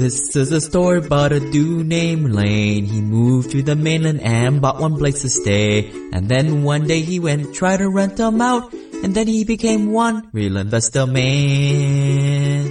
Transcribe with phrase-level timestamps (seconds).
[0.00, 2.86] This is a story about a dude named Lane.
[2.86, 5.90] He moved to the mainland and bought one place to stay.
[6.14, 8.72] And then one day he went try to rent them out.
[8.72, 12.64] And then he became one real investor man.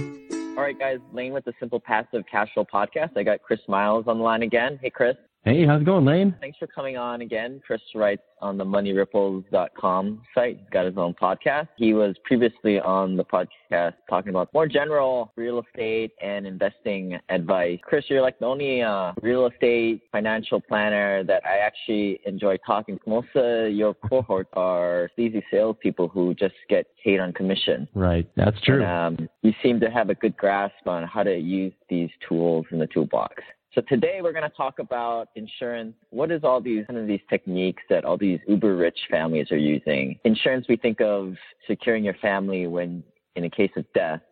[0.58, 0.98] All right, guys.
[1.12, 3.16] Lane with the Simple Passive Cash Flow Podcast.
[3.16, 4.80] I got Chris Miles on the line again.
[4.82, 5.14] Hey, Chris.
[5.42, 6.36] Hey, how's it going, Lane?
[6.38, 7.62] Thanks for coming on again.
[7.66, 10.58] Chris writes on the moneyripples.com site.
[10.58, 11.68] He's got his own podcast.
[11.78, 17.78] He was previously on the podcast talking about more general real estate and investing advice.
[17.84, 22.98] Chris, you're like the only uh, real estate financial planner that I actually enjoy talking
[22.98, 23.08] to.
[23.08, 27.88] Most of your cohort are sleazy salespeople who just get paid on commission.
[27.94, 28.84] Right, that's true.
[28.84, 32.66] And, um, you seem to have a good grasp on how to use these tools
[32.72, 33.42] in the toolbox.
[33.72, 35.94] So today we're going to talk about insurance.
[36.10, 39.56] What is all these kind of these techniques that all these uber rich families are
[39.56, 40.18] using?
[40.24, 41.34] Insurance, we think of
[41.68, 43.04] securing your family when
[43.36, 44.22] in a case of death,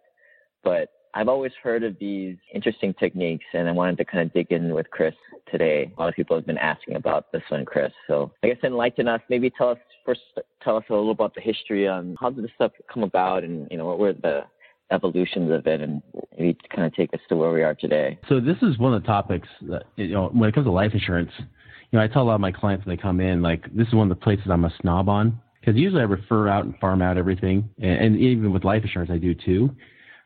[0.64, 4.50] but I've always heard of these interesting techniques, and I wanted to kind of dig
[4.50, 5.14] in with Chris
[5.50, 5.92] today.
[5.96, 7.92] A lot of people have been asking about this one, Chris.
[8.08, 9.20] So I guess enlighten us.
[9.30, 10.20] Maybe tell us first,
[10.64, 13.68] tell us a little about the history on how did this stuff come about, and
[13.70, 14.42] you know what were the
[14.90, 16.02] evolutions of it and
[16.38, 18.18] maybe kind of take us to where we are today.
[18.28, 20.92] So this is one of the topics that, you know, when it comes to life
[20.94, 23.64] insurance, you know, I tell a lot of my clients when they come in, like,
[23.74, 26.64] this is one of the places I'm a snob on because usually I refer out
[26.64, 27.68] and farm out everything.
[27.78, 29.74] And, and even with life insurance, I do too.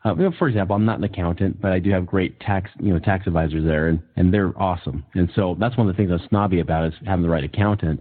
[0.04, 2.70] Uh, you know, for example, I'm not an accountant, but I do have great tax,
[2.80, 5.04] you know, tax advisors there, and, and they're awesome.
[5.14, 8.00] And so that's one of the things I'm snobby about is having the right accountant.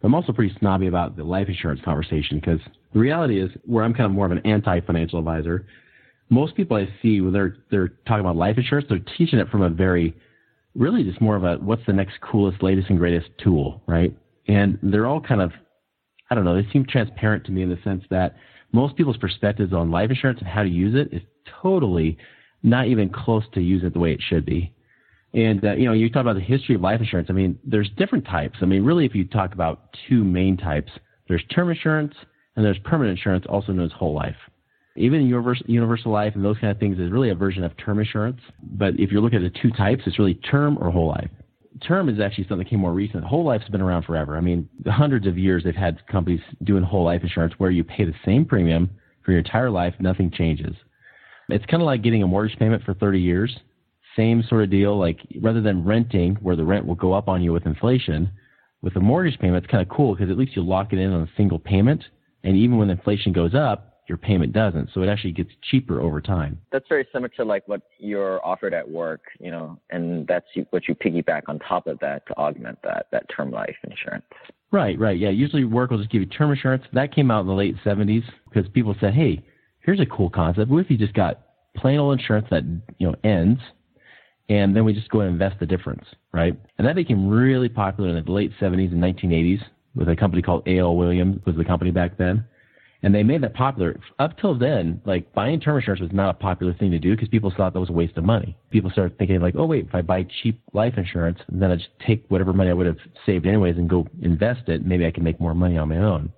[0.00, 2.60] But I'm also pretty snobby about the life insurance conversation because
[2.92, 5.66] the reality is where I'm kind of more of an anti-financial advisor
[6.30, 9.62] most people I see when they're they're talking about life insurance, they're teaching it from
[9.62, 10.14] a very
[10.74, 14.16] really just more of a what's the next coolest, latest and greatest tool, right?
[14.48, 15.52] And they're all kind of
[16.30, 18.36] I don't know, they seem transparent to me in the sense that
[18.72, 21.22] most people's perspectives on life insurance and how to use it is
[21.60, 22.16] totally
[22.62, 24.72] not even close to use it the way it should be.
[25.34, 27.28] And uh, you know, you talk about the history of life insurance.
[27.30, 28.58] I mean, there's different types.
[28.62, 30.92] I mean, really, if you talk about two main types,
[31.28, 32.14] there's term insurance
[32.56, 34.36] and there's permanent insurance, also known as whole life.
[34.96, 37.98] Even universal, universal life and those kind of things is really a version of term
[37.98, 38.40] insurance.
[38.62, 41.30] But if you're looking at the two types, it's really term or whole life.
[41.86, 43.24] Term is actually something that came more recent.
[43.24, 44.36] Whole life's been around forever.
[44.36, 48.04] I mean, hundreds of years they've had companies doing whole life insurance where you pay
[48.04, 48.90] the same premium
[49.24, 50.74] for your entire life, nothing changes.
[51.48, 53.56] It's kind of like getting a mortgage payment for 30 years.
[54.16, 54.98] Same sort of deal.
[54.98, 58.30] Like rather than renting, where the rent will go up on you with inflation,
[58.82, 61.12] with a mortgage payment, it's kind of cool because at least you lock it in
[61.12, 62.02] on a single payment.
[62.42, 64.90] And even when inflation goes up, your payment doesn't.
[64.92, 66.60] So it actually gets cheaper over time.
[66.72, 70.88] That's very similar to like what you're offered at work, you know, and that's what
[70.88, 74.24] you piggyback on top of that to augment that that term life insurance.
[74.72, 75.16] Right, right.
[75.16, 76.82] Yeah, usually work will just give you term insurance.
[76.92, 79.44] That came out in the late 70s because people said, "Hey,
[79.78, 80.68] here's a cool concept.
[80.70, 81.42] What if you just got
[81.76, 82.64] plain old insurance that,
[82.98, 83.60] you know, ends
[84.48, 86.58] and then we just go and invest the difference, right?
[86.78, 89.62] And that became really popular in the late 70s and 1980s
[89.94, 90.96] with a company called A.L.
[90.96, 92.44] Williams was the company back then
[93.02, 93.98] and they made that popular.
[94.18, 97.28] Up till then, like buying term insurance was not a popular thing to do because
[97.28, 98.56] people thought that was a waste of money.
[98.70, 101.88] People started thinking like, oh wait, if I buy cheap life insurance, then I just
[102.06, 104.84] take whatever money I would have saved anyways and go invest it.
[104.84, 106.32] Maybe I can make more money on my own.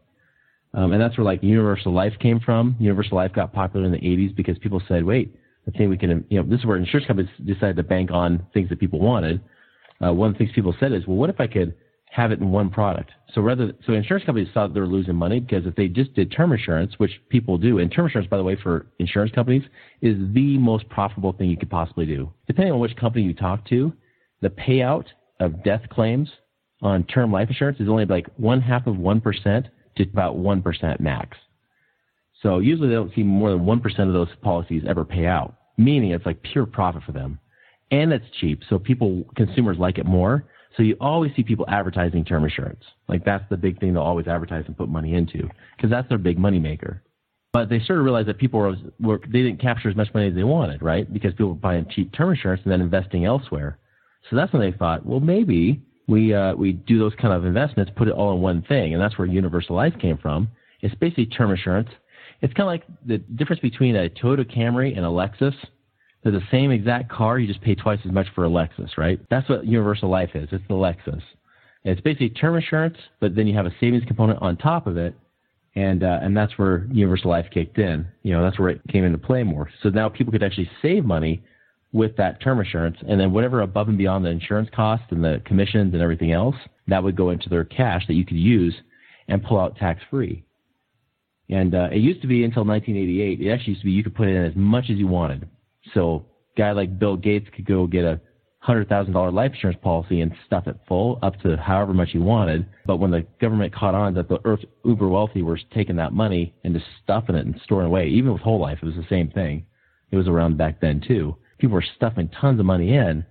[0.74, 2.76] Um, and that's where like Universal Life came from.
[2.78, 5.34] Universal Life got popular in the 80s because people said, wait,
[5.66, 8.46] I think we can, you know, this is where insurance companies decided to bank on
[8.54, 9.40] things that people wanted.
[10.04, 11.74] Uh, one of the things people said is, well, what if I could
[12.12, 13.10] have it in one product.
[13.34, 16.30] So rather, so insurance companies thought they were losing money because if they just did
[16.30, 19.62] term insurance, which people do, and term insurance, by the way, for insurance companies
[20.02, 22.30] is the most profitable thing you could possibly do.
[22.46, 23.94] Depending on which company you talk to,
[24.42, 25.06] the payout
[25.40, 26.28] of death claims
[26.82, 29.64] on term life insurance is only like one half of 1%
[29.96, 31.38] to about 1% max.
[32.42, 36.10] So usually they don't see more than 1% of those policies ever pay out, meaning
[36.10, 37.38] it's like pure profit for them.
[37.90, 40.44] And it's cheap, so people, consumers like it more
[40.76, 42.82] so you always see people advertising term insurance.
[43.08, 46.18] Like that's the big thing they'll always advertise and put money into because that's their
[46.18, 47.02] big money maker.
[47.52, 50.28] But they sort of realized that people were, were they didn't capture as much money
[50.28, 51.10] as they wanted, right?
[51.12, 53.78] Because people were buying cheap term insurance and then investing elsewhere.
[54.30, 57.92] So that's when they thought, well, maybe we uh, we do those kind of investments,
[57.94, 60.48] put it all in one thing, and that's where Universal Life came from.
[60.80, 61.90] It's basically term insurance.
[62.40, 65.54] It's kind of like the difference between a Toyota Camry and a Lexus
[66.22, 69.20] they're the same exact car, you just pay twice as much for a Lexus, right?
[69.30, 70.48] That's what Universal Life is.
[70.52, 71.22] It's the Lexus.
[71.84, 75.14] It's basically term insurance, but then you have a savings component on top of it,
[75.74, 78.06] and uh, and that's where Universal Life kicked in.
[78.22, 79.68] You know, that's where it came into play more.
[79.82, 81.42] So now people could actually save money
[81.92, 85.42] with that term insurance, and then whatever above and beyond the insurance cost and the
[85.44, 88.74] commissions and everything else, that would go into their cash that you could use
[89.28, 90.44] and pull out tax free.
[91.50, 93.40] And uh, it used to be until 1988.
[93.40, 95.48] It actually used to be you could put in as much as you wanted.
[95.94, 96.24] So
[96.56, 98.20] guy like Bill Gates could go get a
[98.58, 102.18] hundred thousand dollar life insurance policy and stuff it full up to however much he
[102.18, 102.66] wanted.
[102.86, 104.38] But when the government caught on that the
[104.84, 108.40] uber wealthy were taking that money and just stuffing it and storing away, even with
[108.40, 109.66] whole life, it was the same thing.
[110.12, 111.36] It was around back then too.
[111.58, 113.24] People were stuffing tons of money in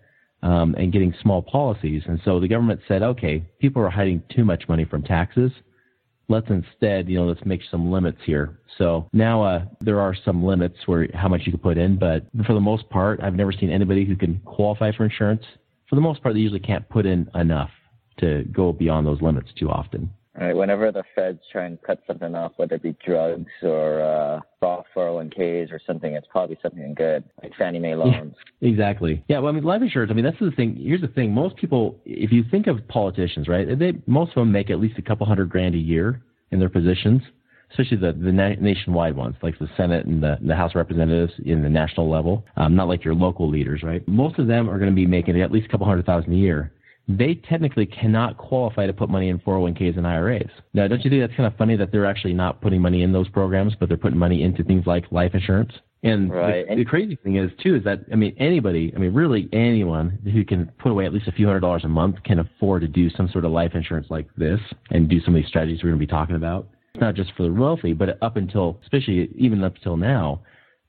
[0.44, 4.44] um, and getting small policies, and so the government said, okay, people are hiding too
[4.44, 5.52] much money from taxes
[6.28, 8.60] let's instead, you know, let's make some limits here.
[8.78, 12.26] So now uh, there are some limits where how much you can put in, but
[12.46, 15.44] for the most part, I've never seen anybody who can qualify for insurance.
[15.90, 17.70] For the most part, they usually can't put in enough
[18.20, 20.10] to go beyond those limits too often.
[20.40, 20.56] Right.
[20.56, 24.86] Whenever the feds try and cut something off, whether it be drugs or uh, Roth
[24.96, 28.34] 401ks or something, it's probably something good, like Fannie Mae loans.
[28.62, 29.24] Yeah, exactly.
[29.28, 29.40] Yeah.
[29.40, 30.10] Well, I mean, life insurance.
[30.10, 30.78] I mean, that's the thing.
[30.78, 31.34] Here's the thing.
[31.34, 33.78] Most people, if you think of politicians, right?
[33.78, 36.70] They most of them make at least a couple hundred grand a year in their
[36.70, 37.22] positions,
[37.70, 41.34] especially the the na- nationwide ones, like the Senate and the, the House of Representatives
[41.44, 42.46] in the national level.
[42.56, 44.06] Um, not like your local leaders, right?
[44.08, 46.38] Most of them are going to be making at least a couple hundred thousand a
[46.38, 46.72] year
[47.08, 50.50] they technically cannot qualify to put money in 401ks and IRAs.
[50.74, 53.12] Now, don't you think that's kind of funny that they're actually not putting money in
[53.12, 55.72] those programs, but they're putting money into things like life insurance?
[56.04, 56.68] And right.
[56.68, 60.18] the, the, crazy thing is too is that I mean anybody, I mean really anyone
[60.24, 62.88] who can put away at least a few hundred dollars a month can afford to
[62.88, 64.60] do some sort of life insurance like this
[64.90, 66.68] and do some of these strategies we're going to be talking about.
[66.96, 70.42] It's not just for the wealthy, but up until especially even up until now,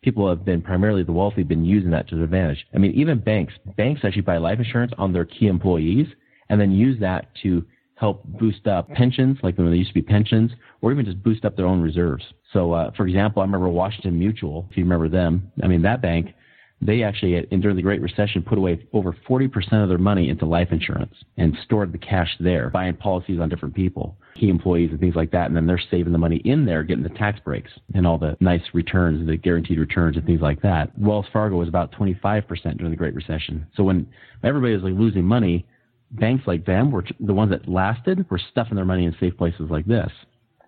[0.02, 2.66] people have been primarily the wealthy been using that to their advantage.
[2.74, 6.06] I mean, even banks, banks actually buy life insurance on their key employees
[6.48, 7.64] and then use that to
[7.94, 10.50] help boost up pensions, like when there used to be pensions,
[10.80, 12.24] or even just boost up their own reserves.
[12.52, 15.52] So, uh, for example, I remember Washington Mutual, if you remember them.
[15.62, 16.34] I mean, that bank,
[16.80, 20.68] they actually, during the Great Recession, put away over 40% of their money into life
[20.72, 25.14] insurance and stored the cash there, buying policies on different people, key employees and things
[25.14, 25.46] like that.
[25.46, 28.36] And then they're saving the money in there, getting the tax breaks and all the
[28.40, 30.96] nice returns, the guaranteed returns and things like that.
[30.98, 32.44] Wells Fargo was about 25%
[32.78, 33.66] during the Great Recession.
[33.76, 34.06] So when
[34.42, 35.66] everybody was like losing money,
[36.12, 39.70] banks like them were the ones that lasted were stuffing their money in safe places
[39.70, 40.10] like this.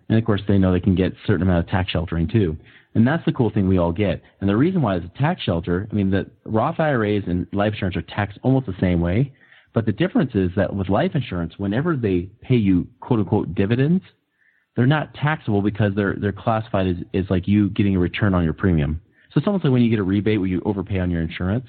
[0.09, 2.57] And of course, they know they can get a certain amount of tax sheltering too.
[2.93, 4.21] And that's the cool thing we all get.
[4.39, 7.73] And the reason why it's a tax shelter, I mean, the Roth IRAs and life
[7.73, 9.33] insurance are taxed almost the same way.
[9.75, 14.01] But the difference is that with life insurance, whenever they pay you quote unquote dividends,
[14.75, 18.45] they're not taxable because they're, they're classified as, as like you getting a return on
[18.45, 19.01] your premium.
[19.31, 21.67] So it's almost like when you get a rebate where you overpay on your insurance,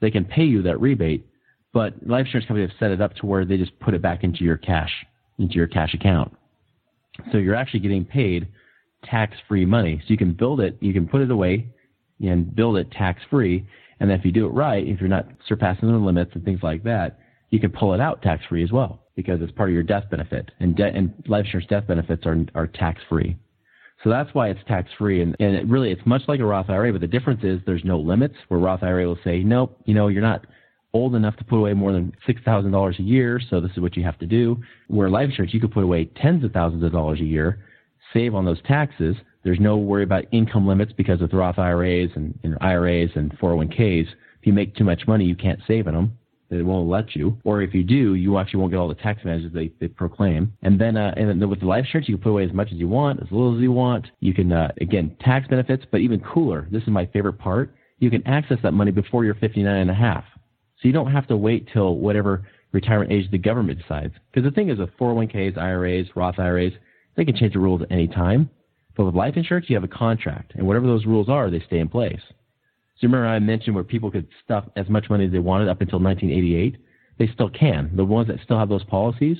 [0.00, 1.26] they can pay you that rebate,
[1.72, 4.22] but life insurance companies have set it up to where they just put it back
[4.22, 4.92] into your cash,
[5.40, 6.32] into your cash account.
[7.32, 8.46] So you're actually getting paid
[9.02, 9.98] tax-free money.
[9.98, 11.66] So you can build it, you can put it away
[12.20, 13.66] and build it tax-free.
[13.98, 16.60] And then if you do it right, if you're not surpassing the limits and things
[16.62, 17.18] like that,
[17.54, 20.50] you can pull it out tax-free as well because it's part of your death benefit.
[20.58, 23.36] And, de- and life insurance death benefits are, are tax-free.
[24.02, 25.22] So that's why it's tax-free.
[25.22, 27.84] And, and it really, it's much like a Roth IRA, but the difference is there's
[27.84, 30.44] no limits where Roth IRA will say, nope, you know, you're not
[30.92, 34.02] old enough to put away more than $6,000 a year, so this is what you
[34.02, 34.60] have to do.
[34.88, 37.64] Where life insurance, you could put away tens of thousands of dollars a year,
[38.12, 39.14] save on those taxes.
[39.44, 44.08] There's no worry about income limits because with Roth IRAs and, and IRAs and 401ks,
[44.08, 46.18] if you make too much money, you can't save in them.
[46.54, 47.36] They won't let you.
[47.44, 50.52] Or if you do, you actually won't get all the tax advantages they, they proclaim.
[50.62, 52.68] And then, uh, and then with the life insurance, you can put away as much
[52.72, 54.06] as you want, as little as you want.
[54.20, 56.68] You can, uh, again, tax benefits, but even cooler.
[56.70, 57.74] This is my favorite part.
[57.98, 60.24] You can access that money before you're 59 and a half.
[60.80, 64.14] So you don't have to wait till whatever retirement age the government decides.
[64.32, 66.72] Because the thing is, with 401ks, IRAs, Roth IRAs,
[67.16, 68.50] they can change the rules at any time.
[68.96, 71.78] But with life insurance, you have a contract, and whatever those rules are, they stay
[71.78, 72.20] in place.
[73.04, 75.82] So remember I mentioned where people could stuff as much money as they wanted up
[75.82, 76.78] until 1988?
[77.18, 77.94] They still can.
[77.94, 79.36] The ones that still have those policies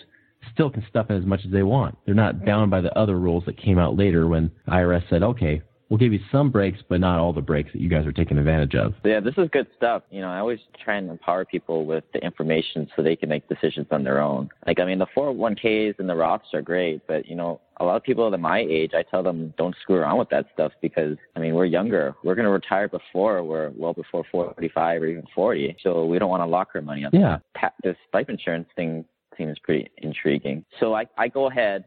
[0.53, 1.97] still can stuff in as much as they want.
[2.05, 5.63] They're not bound by the other rules that came out later when IRS said, okay,
[5.89, 8.39] we'll give you some breaks, but not all the breaks that you guys are taking
[8.39, 8.95] advantage of.
[9.05, 10.03] Yeah, this is good stuff.
[10.11, 13.49] You know, I always try and empower people with the information so they can make
[13.49, 14.49] decisions on their own.
[14.67, 17.97] Like, I mean, the 401ks and the Roths are great, but, you know, a lot
[17.97, 21.17] of people at my age, I tell them don't screw around with that stuff because,
[21.35, 22.15] I mean, we're younger.
[22.23, 25.77] We're going to retire before we're well before 45 or even 40.
[25.83, 27.13] So we don't want to lock our money up.
[27.13, 27.39] Yeah.
[27.83, 29.05] This life insurance thing
[29.37, 30.65] seems pretty intriguing.
[30.79, 31.85] So I, I go ahead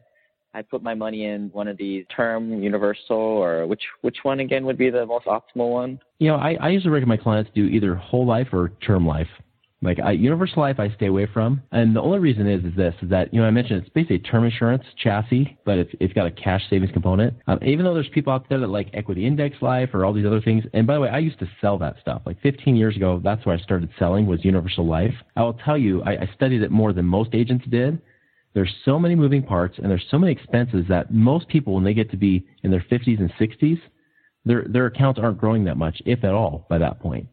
[0.58, 4.66] I put my money in one of these term universal or which which one again
[4.66, 6.00] would be the most optimal one?
[6.18, 9.28] You know, I, I usually recommend my clients do either whole life or term life.
[9.84, 12.96] Like I, universal life, I stay away from, and the only reason is is this:
[13.04, 16.26] is that you know I mentioned it's basically term insurance chassis, but it's it's got
[16.26, 17.36] a cash savings component.
[17.46, 20.26] Um, even though there's people out there that like equity index life or all these
[20.26, 22.24] other things, and by the way, I used to sell that stuff.
[22.26, 25.14] Like 15 years ago, that's where I started selling was universal life.
[25.36, 28.02] I will tell you, I, I studied it more than most agents did,
[28.58, 31.94] there's so many moving parts and there's so many expenses that most people, when they
[31.94, 33.80] get to be in their 50s and 60s,
[34.46, 37.28] their their accounts aren't growing that much, if at all, by that point.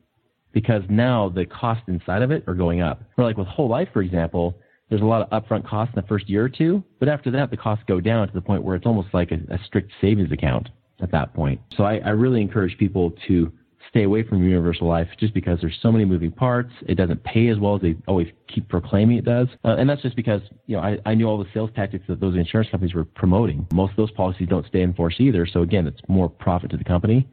[0.54, 3.02] because now the costs inside of it are going up.
[3.18, 4.56] Or like with whole life, for example,
[4.88, 7.50] there's a lot of upfront costs in the first year or two, but after that,
[7.50, 10.30] the costs go down to the point where it's almost like a, a strict savings
[10.30, 10.68] account
[11.02, 11.60] at that point.
[11.76, 13.52] So I, I really encourage people to
[13.94, 16.72] stay away from universal life just because there's so many moving parts.
[16.88, 19.46] It doesn't pay as well as they always keep proclaiming it does.
[19.64, 22.18] Uh, and that's just because, you know, I, I knew all the sales tactics that
[22.18, 23.68] those insurance companies were promoting.
[23.72, 25.46] Most of those policies don't stay in force either.
[25.46, 27.28] So again, it's more profit to the company.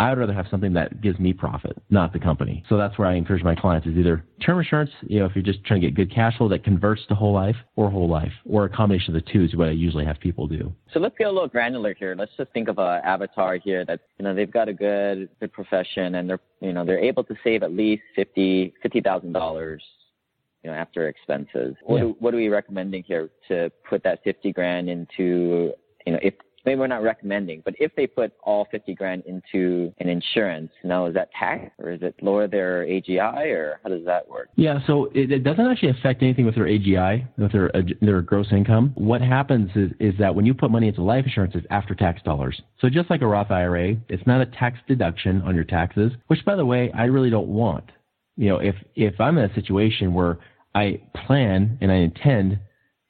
[0.00, 2.64] I would rather have something that gives me profit, not the company.
[2.68, 5.44] So that's where I encourage my clients is either term insurance, you know, if you're
[5.44, 8.32] just trying to get good cash flow that converts to whole life or whole life
[8.48, 10.72] or a combination of the two is what I usually have people do.
[10.92, 12.16] So let's get a little granular here.
[12.18, 15.52] Let's just think of an avatar here that, you know, they've got a good, good
[15.52, 19.82] profession and they're, you know, they're able to save at least fifty, fifty thousand dollars
[20.62, 21.74] you know, after expenses.
[21.82, 22.02] What, yeah.
[22.02, 25.72] do, what are we recommending here to put that 50 grand into,
[26.06, 29.92] you know, if maybe we're not recommending, but if they put all 50 grand into
[29.98, 34.04] an insurance, now is that tax or is it lower their AGI or how does
[34.04, 34.48] that work?
[34.56, 38.20] Yeah, so it, it doesn't actually affect anything with their AGI, with their uh, their
[38.22, 38.92] gross income.
[38.94, 42.22] What happens is, is that when you put money into life insurance, it's after tax
[42.22, 42.60] dollars.
[42.80, 46.44] So just like a Roth IRA, it's not a tax deduction on your taxes, which
[46.44, 47.90] by the way, I really don't want.
[48.36, 50.38] You know, if if I'm in a situation where
[50.74, 52.58] I plan and I intend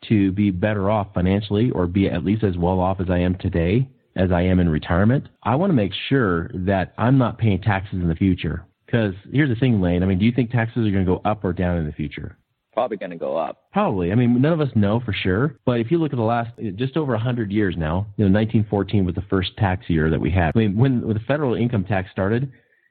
[0.09, 3.37] to be better off financially or be at least as well off as I am
[3.37, 7.61] today as I am in retirement, I want to make sure that I'm not paying
[7.61, 8.65] taxes in the future.
[8.87, 10.03] Because here's the thing, Lane.
[10.03, 11.93] I mean, do you think taxes are going to go up or down in the
[11.93, 12.37] future?
[12.75, 13.71] Probably going to go up.
[13.73, 14.13] Probably.
[14.13, 15.57] I mean, none of us know for sure.
[15.65, 19.05] But if you look at the last, just over 100 years now, you know, 1914
[19.05, 20.53] was the first tax year that we had.
[20.55, 22.51] I mean, when, when the federal income tax started,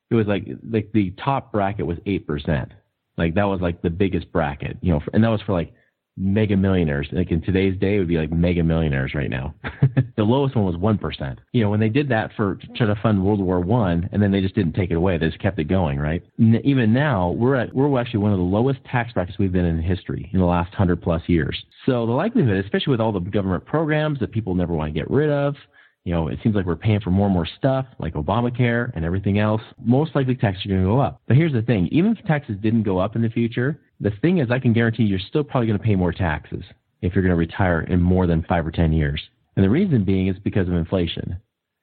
[0.10, 2.70] it was like, like the top bracket was 8%.
[3.18, 5.74] Like that was like the biggest bracket, you know, and that was for like
[6.22, 7.08] mega millionaires.
[7.12, 9.54] Like in today's day, it would be like mega millionaires right now.
[10.18, 11.40] the lowest one was one percent.
[11.52, 14.32] You know, when they did that for try to fund World War One, and then
[14.32, 15.18] they just didn't take it away.
[15.18, 16.24] They just kept it going, right?
[16.40, 19.66] N- even now, we're at we're actually one of the lowest tax brackets we've been
[19.66, 21.58] in history in the last hundred plus years.
[21.86, 25.10] So the likelihood, especially with all the government programs that people never want to get
[25.10, 25.56] rid of,
[26.04, 29.06] you know, it seems like we're paying for more and more stuff, like Obamacare and
[29.06, 29.62] everything else.
[29.84, 31.22] Most likely taxes are going to go up.
[31.28, 34.40] But here's the thing: even if taxes didn't go up in the future, the thing
[34.40, 36.64] is, I can guarantee you're still probably going to pay more taxes
[37.02, 39.22] if you're going to retire in more than five or 10 years.
[39.56, 41.38] And the reason being is because of inflation.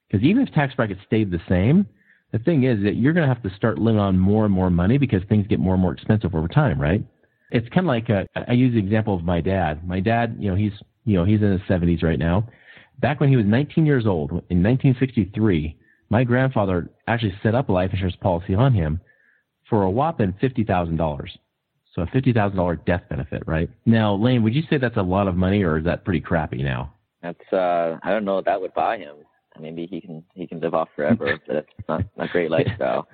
[0.09, 1.85] Because even if tax brackets stayed the same,
[2.31, 4.69] the thing is that you're going to have to start living on more and more
[4.69, 7.03] money because things get more and more expensive over time, right?
[7.51, 9.87] It's kind of like uh, a, I use the example of my dad.
[9.87, 10.73] My dad, you know, he's
[11.05, 12.47] you know he's in his 70s right now.
[12.99, 15.77] Back when he was 19 years old, in 1963,
[16.09, 18.99] my grandfather actually set up a life insurance policy on him
[19.69, 21.37] for a whopping fifty thousand dollars.
[21.93, 23.69] So a fifty thousand dollar death benefit, right?
[23.85, 26.63] Now, Lane, would you say that's a lot of money, or is that pretty crappy
[26.63, 26.93] now?
[27.21, 29.17] That's uh, I don't know what that would buy him.
[29.59, 33.07] Maybe he can he can live off forever, but it's not not great lifestyle.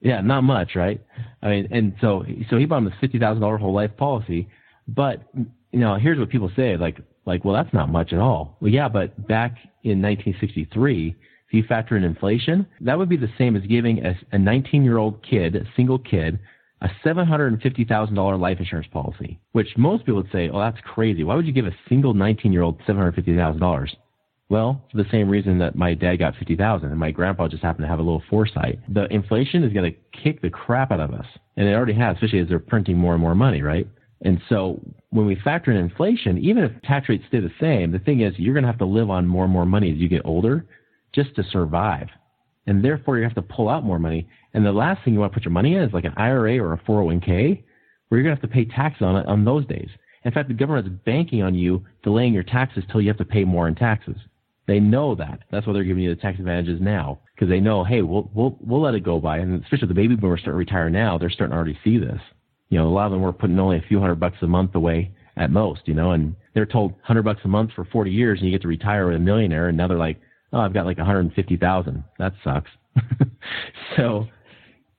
[0.00, 1.00] Yeah, not much, right?
[1.42, 4.48] I mean, and so so he bought him a fifty thousand dollar whole life policy,
[4.88, 8.56] but you know, here's what people say, like like, well, that's not much at all.
[8.60, 9.52] Well, yeah, but back
[9.84, 14.18] in 1963, if you factor in inflation, that would be the same as giving a,
[14.32, 16.38] a 19 year old kid, a single kid,
[16.80, 21.22] a $750,000 life insurance policy, which most people would say, oh, that's crazy.
[21.22, 23.88] Why would you give a single 19 year old $750,000?
[24.48, 27.84] Well, for the same reason that my dad got 50,000 and my grandpa just happened
[27.84, 28.80] to have a little foresight.
[28.92, 31.24] The inflation is going to kick the crap out of us.
[31.56, 33.86] And it already has, especially as they're printing more and more money, right?
[34.22, 37.98] And so when we factor in inflation, even if tax rates stay the same, the
[37.98, 40.08] thing is you're going to have to live on more and more money as you
[40.08, 40.64] get older
[41.12, 42.08] just to survive.
[42.66, 44.28] And therefore you have to pull out more money.
[44.54, 46.58] And the last thing you want to put your money in is like an IRA
[46.58, 47.62] or a 401k,
[48.08, 49.88] where you're going to have to pay taxes on it on those days.
[50.24, 53.24] In fact, the government is banking on you delaying your taxes till you have to
[53.24, 54.16] pay more in taxes.
[54.68, 55.40] They know that.
[55.50, 58.56] That's why they're giving you the tax advantages now because they know, hey, we'll we'll
[58.60, 59.38] we'll let it go by.
[59.38, 62.20] And especially the baby boomers start to retire now, they're starting to already see this.
[62.72, 64.74] You know, a lot of them were putting only a few hundred bucks a month
[64.74, 65.82] away at most.
[65.84, 68.62] You know, and they're told hundred bucks a month for 40 years, and you get
[68.62, 69.68] to retire with a millionaire.
[69.68, 70.18] And now they're like,
[70.54, 72.04] oh, I've got like 150,000.
[72.18, 72.70] That sucks.
[73.96, 74.26] so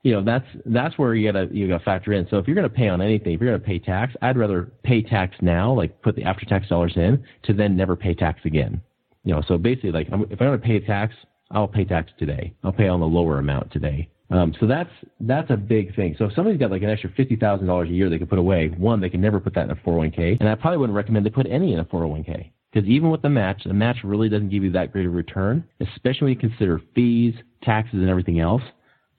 [0.03, 2.27] you know that's that's where you gotta you gotta factor in.
[2.29, 5.01] So if you're gonna pay on anything, if you're gonna pay tax, I'd rather pay
[5.01, 8.79] tax now, like put the after tax dollars in, to then never pay tax again.
[9.23, 11.15] You know, so basically, like if I'm gonna pay tax,
[11.49, 12.53] I'll pay tax today.
[12.63, 14.09] I'll pay on the lower amount today.
[14.33, 16.15] Um, so that's that's a big thing.
[16.17, 18.39] So if somebody's got like an extra fifty thousand dollars a year they can put
[18.39, 21.25] away, one they can never put that in a 401k, and I probably wouldn't recommend
[21.25, 24.49] they put any in a 401k because even with the match, the match really doesn't
[24.49, 28.63] give you that great a return, especially when you consider fees, taxes, and everything else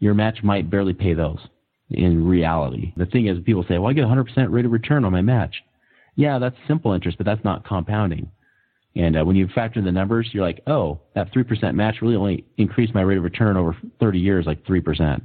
[0.00, 1.38] your match might barely pay those
[1.90, 2.92] in reality.
[2.96, 5.54] The thing is, people say, well, I get 100% rate of return on my match.
[6.16, 8.30] Yeah, that's simple interest, but that's not compounding.
[8.96, 12.44] And uh, when you factor the numbers, you're like, oh, that 3% match really only
[12.58, 15.20] increased my rate of return over 30 years like 3%.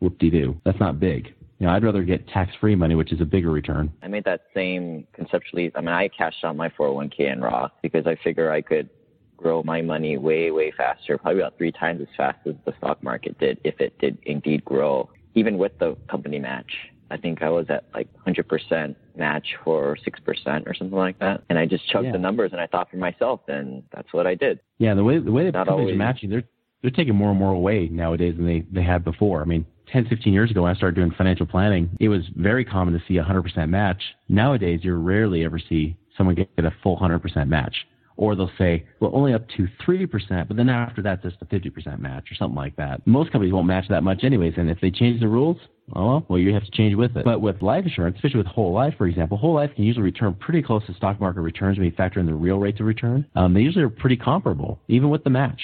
[0.00, 0.60] whoop-de-doo.
[0.64, 1.34] That's not big.
[1.58, 3.90] You know, I'd rather get tax-free money, which is a bigger return.
[4.02, 5.72] I made that same conceptually.
[5.74, 8.90] I mean, I cashed out my 401k in Roth because I figure I could
[9.38, 13.02] grow my money way, way faster, probably about three times as fast as the stock
[13.02, 16.70] market did if it did indeed grow, even with the company match.
[17.10, 21.42] I think I was at like 100% match for 6% or something like that.
[21.48, 22.12] And I just chugged Yeah.
[22.12, 24.60] the numbers and I thought for myself, and that's what I did.
[24.78, 25.94] Yeah, the way the way that Not companies always.
[25.94, 26.44] are matching, they're
[26.82, 29.40] they're taking more and more away nowadays than they they had before.
[29.40, 32.64] I mean, 10, 15 years ago when I started doing financial planning, it was very
[32.64, 34.02] common to see a 100% match.
[34.28, 37.74] Nowadays, you rarely ever see someone get a full 100% match.
[38.18, 41.98] Or they'll say, well, only up to 3%, but then after that, just a 50%
[41.98, 43.06] match or something like that.
[43.06, 46.38] Most companies won't match that much anyways, and if they change the rules, well, well,
[46.38, 47.24] you have to change with it.
[47.24, 50.34] But with life insurance, especially with whole life, for example, whole life can usually return
[50.34, 53.24] pretty close to stock market returns when you factor in the real rates of return.
[53.36, 55.60] Um, they usually are pretty comparable, even with the match.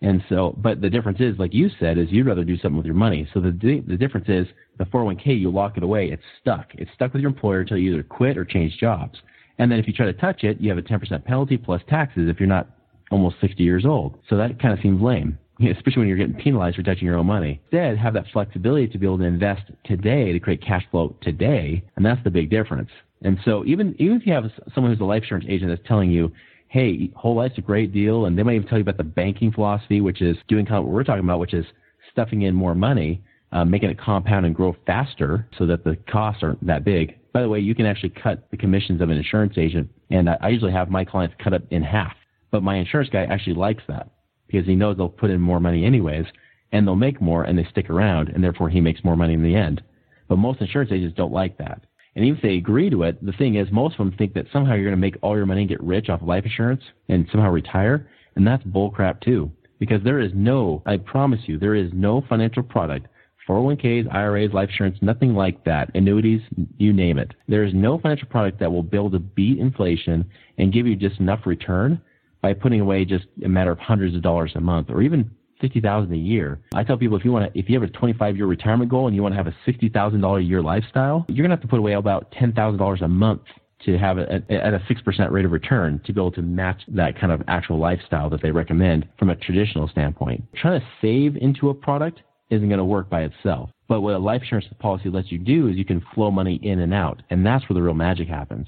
[0.00, 2.86] And so, but the difference is, like you said, is you'd rather do something with
[2.86, 3.28] your money.
[3.32, 3.52] So the
[3.86, 4.46] the difference is
[4.78, 6.10] the 401k, you lock it away.
[6.10, 6.68] It's stuck.
[6.74, 9.18] It's stuck with your employer until you either quit or change jobs.
[9.58, 12.28] And then if you try to touch it, you have a 10% penalty plus taxes
[12.28, 12.68] if you're not
[13.12, 14.18] almost 60 years old.
[14.28, 15.38] So that kind of seems lame,
[15.76, 17.60] especially when you're getting penalized for touching your own money.
[17.64, 21.82] Instead, have that flexibility to be able to invest today to create cash flow today.
[21.96, 22.90] And that's the big difference.
[23.22, 26.10] And so even, even if you have someone who's a life insurance agent that's telling
[26.10, 26.32] you,
[26.68, 29.52] hey, whole life's a great deal, and they might even tell you about the banking
[29.52, 31.66] philosophy, which is doing kind of what we're talking about, which is
[32.10, 36.42] stuffing in more money, uh, making it compound and grow faster so that the costs
[36.42, 37.18] aren't that big.
[37.32, 40.38] By the way, you can actually cut the commissions of an insurance agent, and I
[40.40, 42.14] I usually have my clients cut it in half.
[42.50, 44.10] But my insurance guy actually likes that
[44.52, 46.26] because he knows they'll put in more money anyways,
[46.70, 49.42] and they'll make more, and they stick around, and therefore he makes more money in
[49.42, 49.82] the end.
[50.28, 51.82] But most insurance agents don't like that.
[52.14, 54.46] And even if they agree to it, the thing is, most of them think that
[54.52, 56.82] somehow you're going to make all your money and get rich off of life insurance
[57.08, 58.08] and somehow retire.
[58.36, 59.50] And that's bullcrap too.
[59.78, 63.08] Because there is no, I promise you, there is no financial product,
[63.48, 66.42] 401ks, IRAs, life insurance, nothing like that, annuities,
[66.76, 67.32] you name it.
[67.48, 70.94] There is no financial product that will be able to beat inflation and give you
[70.94, 72.00] just enough return
[72.42, 75.80] by putting away just a matter of hundreds of dollars a month or even fifty
[75.80, 76.60] thousand a year.
[76.74, 79.06] I tell people if you want to, if you have a twenty-five year retirement goal
[79.06, 81.62] and you want to have a sixty thousand dollar a year lifestyle, you're gonna have
[81.62, 83.42] to put away about ten thousand dollars a month
[83.84, 86.42] to have it at, at a six percent rate of return to be able to
[86.42, 90.42] match that kind of actual lifestyle that they recommend from a traditional standpoint.
[90.54, 93.70] Trying to save into a product isn't going to work by itself.
[93.88, 96.80] But what a life insurance policy lets you do is you can flow money in
[96.80, 98.66] and out, and that's where the real magic happens.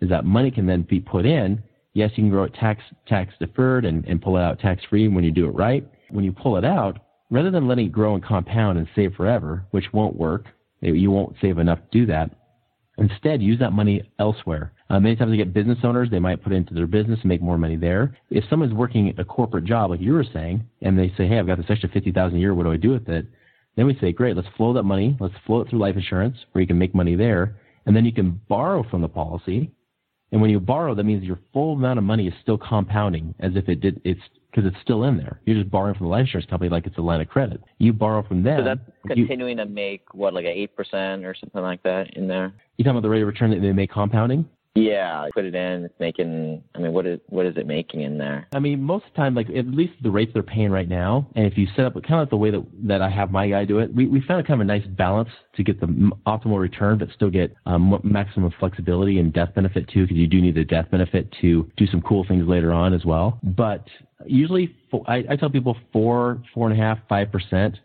[0.00, 1.62] Is that money can then be put in.
[1.98, 5.08] Yes, you can grow it tax tax deferred and, and pull it out tax free
[5.08, 5.84] when you do it right.
[6.10, 9.64] When you pull it out, rather than letting it grow and compound and save forever,
[9.72, 10.44] which won't work,
[10.80, 12.30] you won't save enough to do that.
[12.98, 14.70] Instead, use that money elsewhere.
[14.88, 17.28] Uh, many times, you get business owners; they might put it into their business and
[17.28, 18.16] make more money there.
[18.30, 21.48] If someone's working a corporate job, like you were saying, and they say, "Hey, I've
[21.48, 22.54] got this extra fifty thousand a year.
[22.54, 23.26] What do I do with it?"
[23.74, 25.16] Then we say, "Great, let's flow that money.
[25.18, 27.56] Let's flow it through life insurance, where you can make money there,
[27.86, 29.72] and then you can borrow from the policy.
[30.30, 33.52] And when you borrow, that means your full amount of money is still compounding, as
[33.56, 34.00] if it did.
[34.04, 35.40] It's because it's still in there.
[35.44, 37.62] You're just borrowing from the life insurance company like it's a line of credit.
[37.78, 38.60] You borrow from them.
[38.60, 42.14] So that's you, continuing to make what, like a eight percent or something like that
[42.16, 42.52] in there.
[42.76, 44.48] you talking about the rate of return that they make compounding?
[44.78, 45.84] Yeah, put it in.
[45.84, 46.62] It's making.
[46.74, 48.46] I mean, what is what is it making in there?
[48.52, 51.26] I mean, most of the time, like at least the rates they're paying right now,
[51.34, 53.48] and if you set up kind of like the way that that I have my
[53.48, 55.86] guy do it, we we found a kind of a nice balance to get the
[56.26, 60.40] optimal return, but still get um, maximum flexibility and death benefit too, because you do
[60.40, 63.40] need the death benefit to do some cool things later on as well.
[63.42, 63.84] But
[64.26, 67.76] usually, I, I tell people four, four and a half, five percent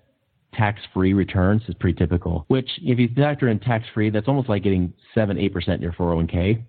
[0.54, 2.46] tax-free returns is pretty typical.
[2.48, 5.94] Which, if you factor in tax-free, that's almost like getting seven, eight percent in your
[5.94, 6.64] 401k,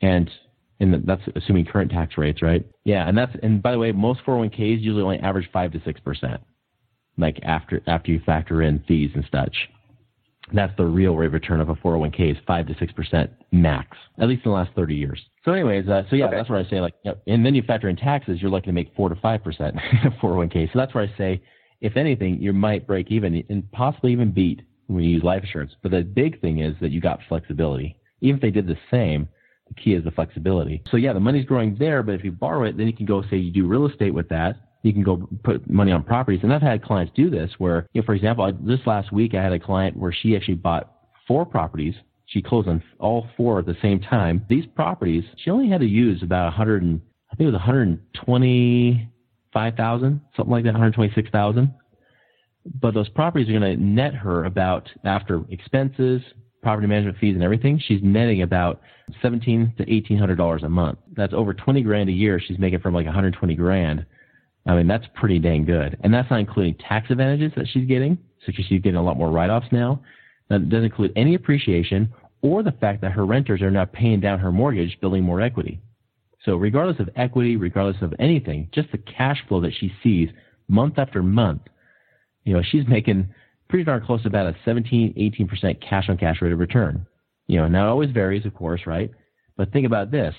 [0.00, 0.30] and
[0.78, 2.64] and that's assuming current tax rates, right?
[2.84, 6.00] Yeah, and that's and by the way, most 401ks usually only average five to six
[6.00, 6.40] percent,
[7.16, 9.56] like after after you factor in fees and such.
[10.52, 13.96] That's the real rate of return of a 401k is five to six percent max,
[14.20, 15.20] at least in the last 30 years.
[15.44, 16.36] So, anyways, uh, so yeah, Okay.
[16.36, 18.66] that's where I say like, you know, and then you factor in taxes, you're likely
[18.66, 19.74] to make four to five percent
[20.22, 20.72] 401k.
[20.72, 21.42] So that's where I say,
[21.80, 25.72] if anything, you might break even and possibly even beat when you use life insurance.
[25.82, 27.96] But the big thing is that you got flexibility.
[28.20, 29.28] Even if they did the same,
[29.74, 30.82] key is the flexibility.
[30.90, 33.22] So yeah, the money's growing there, but if you borrow it, then you can go
[33.30, 34.56] say you do real estate with that.
[34.82, 36.40] You can go put money on properties.
[36.42, 39.34] And I've had clients do this where, you know, for example, I, this last week
[39.34, 40.92] I had a client where she actually bought
[41.26, 41.94] four properties.
[42.26, 44.46] She closed on all four at the same time.
[44.48, 47.00] These properties, she only had to use about 100 and,
[47.32, 51.74] I think it was 125,000, something like that, 126,000.
[52.80, 56.22] But those properties are going to net her about after expenses,
[56.62, 58.80] property management fees and everything, she's netting about
[59.22, 60.98] seventeen to eighteen hundred dollars a month.
[61.16, 62.40] That's over twenty grand a year.
[62.40, 64.06] She's making from like 120 grand.
[64.66, 65.96] I mean, that's pretty dang good.
[66.02, 68.18] And that's not including tax advantages that she's getting.
[68.44, 70.02] So she's getting a lot more write-offs now.
[70.48, 74.38] That doesn't include any appreciation or the fact that her renters are now paying down
[74.38, 75.80] her mortgage, building more equity.
[76.44, 80.28] So regardless of equity, regardless of anything, just the cash flow that she sees
[80.68, 81.62] month after month,
[82.44, 83.28] you know, she's making
[83.68, 87.06] pretty darn close to about a 17, 18% cash on cash rate of return.
[87.46, 89.10] You know, now it always varies, of course, right?
[89.56, 90.34] But think about this.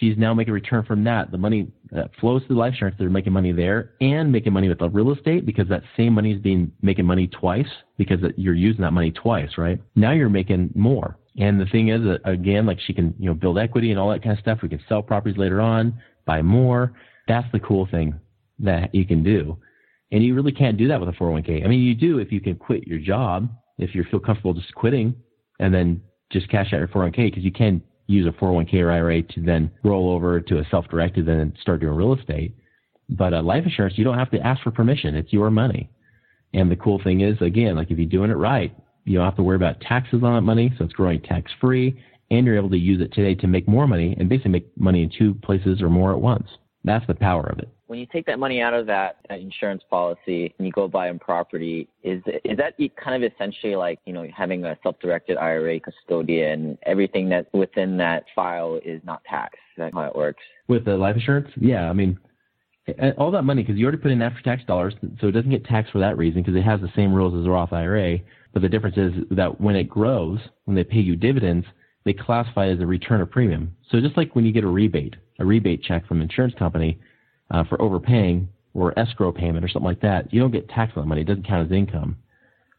[0.00, 1.30] She's now making a return from that.
[1.30, 4.80] The money that flows the life insurance, they're making money there and making money with
[4.80, 8.82] the real estate because that same money is being making money twice because you're using
[8.82, 9.80] that money twice, right?
[9.94, 11.16] Now you're making more.
[11.38, 14.22] And the thing is, again, like she can, you know, build equity and all that
[14.22, 14.60] kind of stuff.
[14.62, 16.92] We can sell properties later on, buy more.
[17.28, 18.18] That's the cool thing
[18.60, 19.58] that you can do.
[20.12, 21.64] And you really can't do that with a 401k.
[21.64, 24.74] I mean, you do if you can quit your job, if you feel comfortable just
[24.74, 25.14] quitting
[25.58, 29.22] and then just cash out your 401k because you can use a 401k or IRA
[29.22, 32.54] to then roll over to a self-directed and start doing real estate.
[33.08, 35.14] But uh, life insurance, you don't have to ask for permission.
[35.14, 35.90] It's your money.
[36.52, 39.36] And the cool thing is, again, like if you're doing it right, you don't have
[39.36, 40.72] to worry about taxes on that money.
[40.78, 43.86] So it's growing tax free and you're able to use it today to make more
[43.86, 46.48] money and basically make money in two places or more at once.
[46.84, 49.82] That's the power of it when you take that money out of that, that insurance
[49.90, 54.12] policy and you go buy a property, is is that kind of essentially like you
[54.12, 56.78] know having a self-directed IRA custodian?
[56.84, 59.60] Everything that within that file is not taxed.
[59.76, 60.42] Is that how it works?
[60.68, 61.90] With the life insurance, yeah.
[61.90, 62.18] I mean,
[63.18, 65.92] all that money because you already put in after-tax dollars, so it doesn't get taxed
[65.92, 68.18] for that reason because it has the same rules as a Roth IRA.
[68.52, 71.66] But the difference is that when it grows, when they pay you dividends,
[72.04, 73.74] they classify it as a return of premium.
[73.90, 76.98] So just like when you get a rebate, a rebate check from an insurance company
[77.50, 81.02] uh, for overpaying or escrow payment or something like that, you don't get taxed on
[81.02, 81.20] that money.
[81.20, 82.16] It doesn't count as income.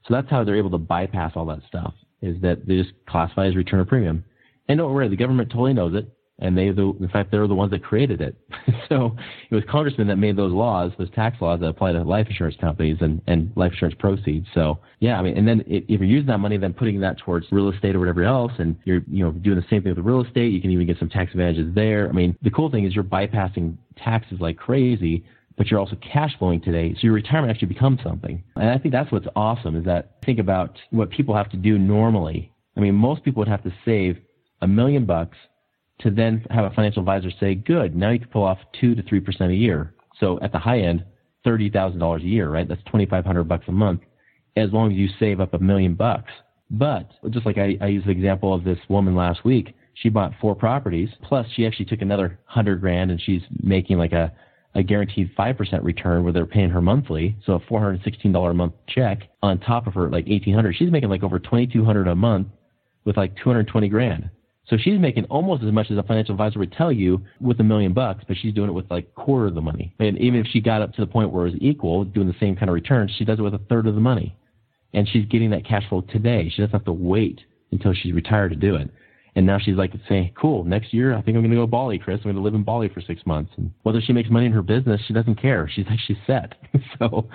[0.08, 3.47] So that's how they're able to bypass all that stuff is that they just classify
[3.47, 4.23] as return of premium.
[4.67, 6.12] And don't worry, the government totally knows it.
[6.39, 8.36] And they, the, in fact, they're the ones that created it.
[8.89, 9.15] so
[9.50, 12.58] it was congressmen that made those laws, those tax laws that apply to life insurance
[12.60, 14.45] companies and, and life insurance proceeds.
[14.54, 17.45] So yeah, I mean, and then if you're using that money, then putting that towards
[17.52, 20.24] real estate or whatever else, and you're, you know, doing the same thing with real
[20.26, 22.10] estate, you can even get some tax advantages there.
[22.10, 25.24] I mean, the cool thing is you're bypassing taxes like crazy,
[25.56, 26.93] but you're also cash flowing today.
[26.95, 28.43] So your retirement actually becomes something.
[28.58, 31.78] And I think that's what's awesome is that think about what people have to do
[31.78, 32.52] normally.
[32.76, 34.17] I mean, most people would have to save
[34.62, 35.38] a million bucks
[35.99, 39.03] to then have a financial advisor say, good, now you can pull off two to
[39.03, 39.93] three percent a year.
[40.19, 41.03] So at the high end,
[41.43, 42.67] thirty thousand dollars a year, right?
[42.67, 44.01] That's twenty five hundred bucks a month,
[44.55, 46.31] as long as you save up a million bucks.
[46.71, 50.34] But just like I, I used the example of this woman last week, she bought
[50.41, 51.10] four properties.
[51.23, 54.34] Plus, she actually took another hundred grand, and she's making like a
[54.73, 58.34] a guaranteed five percent return where they're paying her monthly, so a four hundred sixteen
[58.34, 60.75] dollar a month check on top of her like eighteen hundred.
[60.75, 62.47] She's making like over twenty two hundred a month
[63.05, 64.29] with like two hundred twenty grand.
[64.69, 67.63] So she's making almost as much as a financial advisor would tell you with a
[67.63, 69.93] million bucks, but she's doing it with like a quarter of the money.
[69.99, 72.36] And even if she got up to the point where it was equal, doing the
[72.39, 74.36] same kind of returns, she does it with a third of the money.
[74.93, 76.49] And she's getting that cash flow today.
[76.49, 78.89] She doesn't have to wait until she's retired to do it.
[79.36, 81.67] And now she's like saying, cool, next year I think I'm going to go to
[81.67, 82.19] Bali, Chris.
[82.19, 83.51] I'm going to live in Bali for six months.
[83.58, 85.69] And whether she makes money in her business, she doesn't care.
[85.73, 86.54] She's actually set.
[86.99, 87.28] so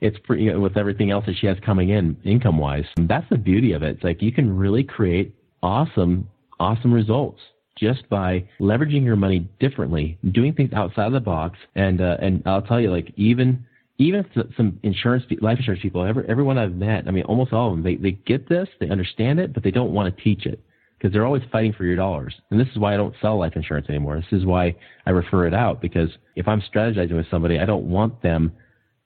[0.00, 2.84] it's pretty, you know, with everything else that she has coming in income wise.
[2.96, 3.96] That's the beauty of it.
[3.96, 6.28] It's like you can really create awesome,
[6.60, 7.40] awesome results
[7.78, 11.58] just by leveraging your money differently, doing things outside of the box.
[11.74, 13.64] And, uh, and I'll tell you, like even
[14.00, 14.24] even
[14.56, 17.82] some insurance, life insurance people, every, everyone I've met, I mean, almost all of them,
[17.82, 20.58] they, they get this, they understand it, but they don't want to teach it
[20.96, 22.34] because they're always fighting for your dollars.
[22.50, 24.16] And this is why I don't sell life insurance anymore.
[24.16, 27.90] This is why I refer it out because if I'm strategizing with somebody, I don't
[27.90, 28.52] want them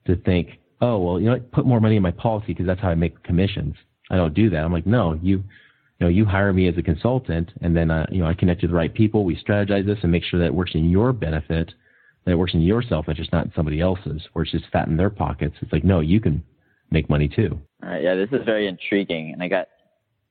[0.07, 2.89] to think, oh, well, you know, put more money in my policy because that's how
[2.89, 3.75] I make commissions.
[4.09, 4.63] I don't do that.
[4.63, 5.43] I'm like, no, you,
[5.99, 8.61] you know, you hire me as a consultant and then, uh, you know, I connect
[8.61, 9.23] you to the right people.
[9.23, 11.71] We strategize this and make sure that it works in your benefit
[12.25, 14.87] that it works in your self interest, not in somebody else's, where it's just fat
[14.87, 15.55] in their pockets.
[15.61, 16.43] It's like, no, you can
[16.91, 17.59] make money too.
[17.83, 19.67] All right, yeah, this is very intriguing, and I got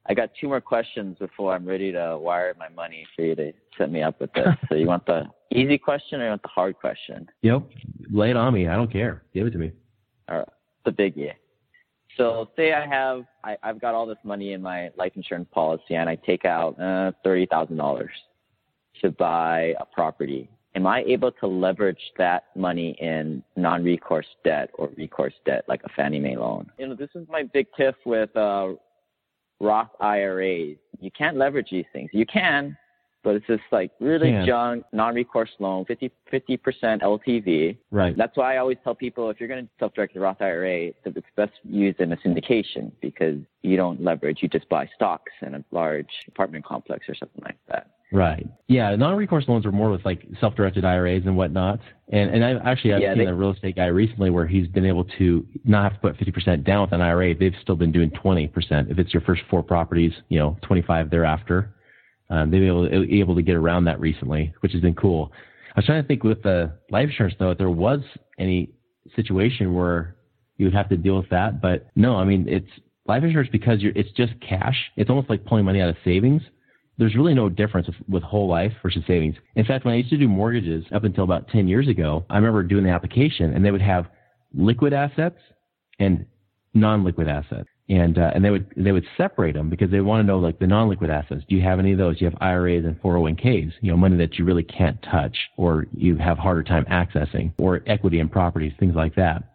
[0.06, 3.52] I got two more questions before I'm ready to wire my money for you to
[3.78, 4.48] set me up with this.
[4.68, 7.28] so you want the easy question or you want the hard question?
[7.42, 7.62] Yep,
[8.10, 8.68] lay it on me.
[8.68, 9.22] I don't care.
[9.32, 9.72] Give it to me.
[10.28, 10.48] All right,
[10.84, 11.32] the biggie.
[12.16, 15.94] So say I have I, I've got all this money in my life insurance policy,
[15.94, 18.12] and I take out uh, thirty thousand dollars
[19.02, 24.90] to buy a property am I able to leverage that money in non-recourse debt or
[24.96, 26.70] recourse debt like a Fannie Mae loan?
[26.78, 28.74] You know, this is my big tip with uh,
[29.60, 30.76] Roth IRAs.
[31.00, 32.10] You can't leverage these things.
[32.12, 32.76] You can,
[33.24, 34.46] but it's just like really yeah.
[34.46, 36.58] junk, non-recourse loan, 50, 50%
[37.02, 37.76] LTV.
[37.90, 38.16] Right.
[38.16, 41.26] That's why I always tell people if you're going to self-direct a Roth IRA, it's
[41.34, 44.38] best used in a syndication because you don't leverage.
[44.42, 47.90] You just buy stocks in a large apartment complex or something like that.
[48.12, 48.46] Right.
[48.68, 48.94] Yeah.
[48.94, 51.80] Non-recourse loans are more with like self-directed IRAs and whatnot.
[52.12, 54.68] And and I actually I've yeah, seen they, a real estate guy recently where he's
[54.68, 57.34] been able to not have to put 50% down with an IRA.
[57.34, 58.90] They've still been doing 20%.
[58.90, 61.74] If it's your first four properties, you know, 25 thereafter.
[62.34, 65.30] Um, they've been able, to get around that recently, which has been cool.
[65.76, 68.00] I was trying to think with the life insurance though, if there was
[68.40, 68.70] any
[69.14, 70.16] situation where
[70.56, 72.68] you would have to deal with that, but no, I mean it's
[73.06, 74.76] life insurance because it's just cash.
[74.96, 76.42] It's almost like pulling money out of savings.
[76.98, 79.36] There's really no difference with, with whole life versus savings.
[79.54, 82.36] In fact, when I used to do mortgages up until about 10 years ago, I
[82.36, 84.06] remember doing the application and they would have
[84.54, 85.38] liquid assets
[86.00, 86.26] and
[86.72, 90.26] non-liquid assets and uh, and they would they would separate them because they want to
[90.26, 91.42] know like the non-liquid assets.
[91.48, 92.18] Do you have any of those?
[92.18, 93.72] Do you have IRAs and 401ks?
[93.80, 97.82] You know, money that you really can't touch, or you have harder time accessing, or
[97.86, 99.54] equity and properties, things like that.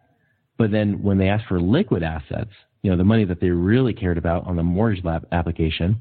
[0.57, 2.51] But then when they ask for liquid assets,
[2.83, 5.99] you know, the money that they really cared about on the mortgage lab application,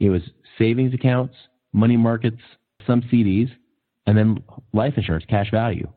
[0.00, 0.22] it was
[0.58, 1.34] savings accounts,
[1.72, 2.40] money markets,
[2.86, 3.50] some CDs,
[4.06, 5.88] and then life insurance, cash value.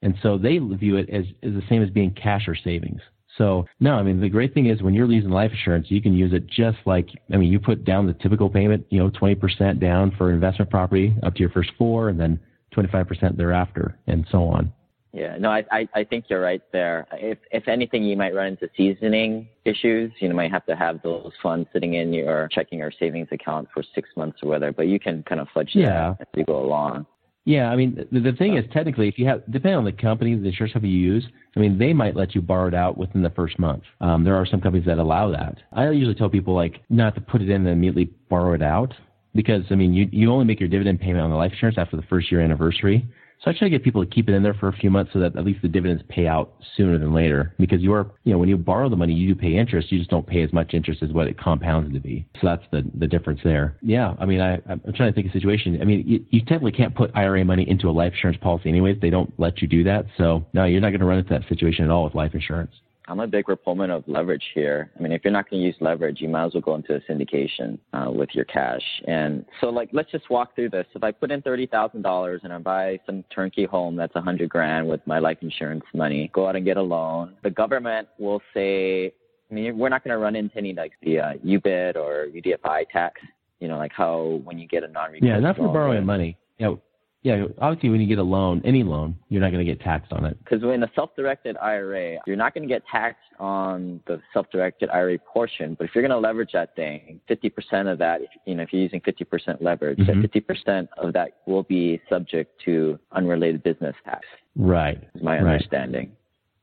[0.00, 3.00] And so they view it as, as the same as being cash or savings.
[3.38, 6.12] So no, I mean the great thing is when you're using life insurance, you can
[6.12, 9.80] use it just like I mean you put down the typical payment, you know, 20%
[9.80, 12.38] down for investment property up to your first four, and then
[12.76, 14.72] 25% thereafter, and so on.
[15.12, 17.06] Yeah, no, I, I I think you're right there.
[17.12, 20.12] If if anything, you might run into seasoning issues.
[20.20, 23.68] You know, might have to have those funds sitting in your checking or savings account
[23.72, 24.72] for six months or whatever.
[24.72, 26.14] But you can kind of fudge yeah.
[26.18, 27.06] that as you go along.
[27.48, 30.36] Yeah, I mean, the, the thing is, technically, if you have, depending on the company,
[30.36, 33.22] the insurance company you use, I mean, they might let you borrow it out within
[33.22, 33.84] the first month.
[34.02, 35.56] Um, there are some companies that allow that.
[35.72, 38.92] I usually tell people like not to put it in and immediately borrow it out
[39.34, 41.96] because I mean, you you only make your dividend payment on the life insurance after
[41.96, 43.08] the first year anniversary.
[43.40, 45.12] So I try to get people to keep it in there for a few months
[45.12, 47.54] so that at least the dividends pay out sooner than later.
[47.58, 49.92] Because you are, you know, when you borrow the money, you do pay interest.
[49.92, 52.26] You just don't pay as much interest as what it compounds to be.
[52.40, 53.76] So that's the the difference there.
[53.80, 55.80] Yeah, I mean, I, I'm trying to think of a situation.
[55.80, 58.98] I mean, you, you technically can't put IRA money into a life insurance policy anyways.
[59.00, 60.06] They don't let you do that.
[60.16, 62.72] So no, you're not going to run into that situation at all with life insurance.
[63.08, 64.90] I'm a big proponent of leverage here.
[64.96, 66.94] I mean, if you're not going to use leverage, you might as well go into
[66.94, 68.82] a syndication uh, with your cash.
[69.06, 70.86] And so, like, let's just walk through this.
[70.94, 74.20] If I put in thirty thousand dollars and I buy some turnkey home that's a
[74.20, 77.34] hundred grand with my life insurance money, go out and get a loan.
[77.42, 79.12] The government will say,
[79.50, 82.88] I mean, we're not going to run into any like the uh, UBIT or UDFI
[82.92, 83.20] tax.
[83.60, 85.26] You know, like how when you get a non-recourse.
[85.26, 86.36] Yeah, not for borrowing money.
[86.60, 86.80] Know,
[87.22, 90.12] yeah, obviously, when you get a loan, any loan, you're not going to get taxed
[90.12, 90.38] on it.
[90.38, 95.18] Because in a self-directed IRA, you're not going to get taxed on the self-directed IRA
[95.18, 95.74] portion.
[95.74, 98.82] But if you're going to leverage that thing, 50% of that, you know, if you're
[98.82, 100.20] using 50% leverage, mm-hmm.
[100.20, 104.24] 50% of that will be subject to unrelated business tax.
[104.54, 105.02] Right.
[105.14, 105.54] Is my right.
[105.54, 106.12] understanding.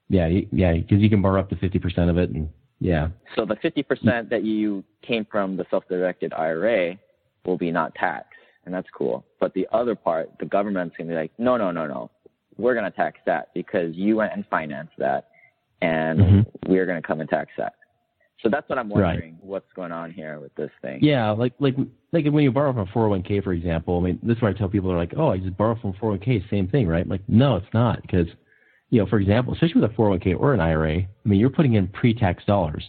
[0.08, 2.48] Yeah, yeah, because you can borrow up to 50% of it, and
[2.80, 3.08] yeah.
[3.36, 6.98] So the 50% that you came from the self-directed IRA
[7.44, 8.35] will be not taxed
[8.65, 9.25] and that's cool.
[9.39, 12.12] But the other part, the government's gonna be like, no, no, no, no,
[12.58, 15.30] we're gonna tax that because you went and financed that,
[15.82, 16.71] and mm-hmm.
[16.71, 17.73] we're gonna come and tax that.
[18.41, 19.34] So that's what I'm wondering.
[19.34, 19.43] Right.
[19.43, 20.99] What's going on here with this thing?
[21.01, 21.75] Yeah, like like
[22.12, 23.97] like when you borrow from a 401k, for example.
[23.97, 25.93] I mean, this is where I tell people are like, oh, I just borrow from
[25.93, 27.04] 401k, same thing, right?
[27.04, 28.28] I'm like, no, it's not because,
[28.89, 31.73] you know, for example, especially with a 401k or an IRA, I mean, you're putting
[31.73, 32.84] in pre-tax dollars.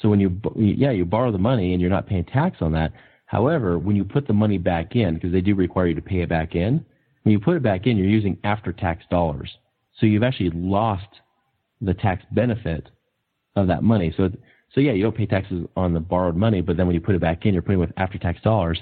[0.00, 2.92] So when you yeah you borrow the money and you're not paying tax on that,
[3.26, 6.20] However, when you put the money back in, because they do require you to pay
[6.22, 6.84] it back in,
[7.24, 9.50] when you put it back in, you're using after tax dollars.
[9.98, 11.08] So you've actually lost
[11.80, 12.88] the tax benefit
[13.56, 14.14] of that money.
[14.16, 14.30] So,
[14.72, 17.14] so yeah, you don't pay taxes on the borrowed money, but then when you put
[17.14, 18.78] it back in, you're putting with after tax dollars.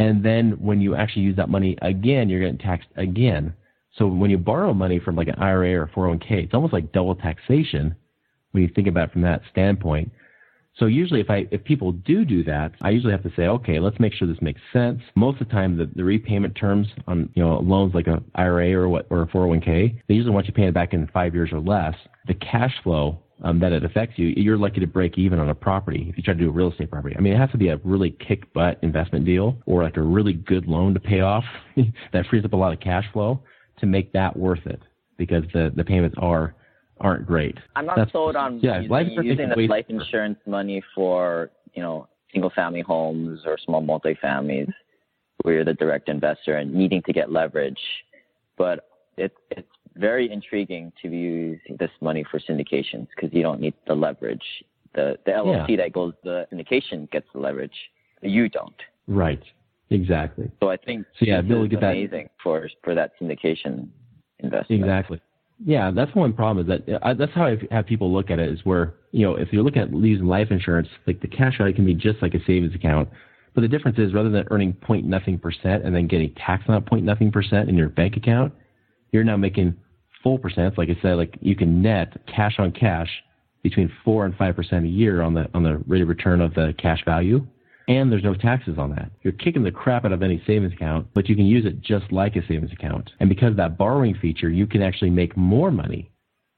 [0.00, 3.54] And then when you actually use that money again, you're getting taxed again.
[3.96, 7.14] So when you borrow money from like an IRA or 401k, it's almost like double
[7.14, 7.94] taxation
[8.50, 10.10] when you think about it from that standpoint.
[10.76, 13.78] So usually if I if people do do that, I usually have to say, okay,
[13.78, 15.00] let's make sure this makes sense.
[15.14, 18.72] Most of the time the, the repayment terms on you know loans like a IRA
[18.74, 21.50] or what or a 401k, they usually want you paying it back in 5 years
[21.52, 21.94] or less.
[22.26, 25.54] The cash flow um, that it affects you, you're likely to break even on a
[25.54, 27.14] property if you try to do a real estate property.
[27.16, 30.02] I mean, it has to be a really kick butt investment deal or like a
[30.02, 31.44] really good loan to pay off
[32.12, 33.42] that frees up a lot of cash flow
[33.78, 34.80] to make that worth it
[35.18, 36.54] because the the payments are
[37.04, 37.58] aren't great.
[37.76, 41.82] I'm not That's, sold on yeah, using, life using the life insurance money for you
[41.82, 44.72] know single family homes or small multifamilies
[45.42, 47.78] where you're the direct investor and needing to get leverage.
[48.56, 53.74] But it, it's very intriguing to use this money for syndications because you don't need
[53.86, 54.44] the leverage.
[54.94, 55.76] The the LLC yeah.
[55.76, 57.76] that goes the syndication gets the leverage.
[58.22, 58.80] You don't.
[59.06, 59.42] Right.
[59.90, 60.50] Exactly.
[60.60, 62.42] So I think so yeah, Bill, get amazing that.
[62.42, 63.88] for for that syndication
[64.38, 64.82] investment.
[64.82, 65.20] Exactly.
[65.62, 66.68] Yeah, that's one problem.
[66.68, 68.50] Is that uh, that's how I have people look at it.
[68.52, 71.74] Is where you know if you're looking at using life insurance, like the cash out
[71.74, 73.08] can be just like a savings account,
[73.54, 76.74] But the difference is rather than earning point nothing percent and then getting taxed on
[76.74, 78.52] that point nothing percent in your bank account,
[79.12, 79.76] you're now making
[80.22, 80.76] full percent.
[80.76, 83.08] Like I said, like you can net cash on cash
[83.62, 86.52] between four and five percent a year on the on the rate of return of
[86.54, 87.46] the cash value.
[87.86, 89.10] And there's no taxes on that.
[89.22, 92.10] You're kicking the crap out of any savings account, but you can use it just
[92.10, 93.10] like a savings account.
[93.20, 96.10] And because of that borrowing feature, you can actually make more money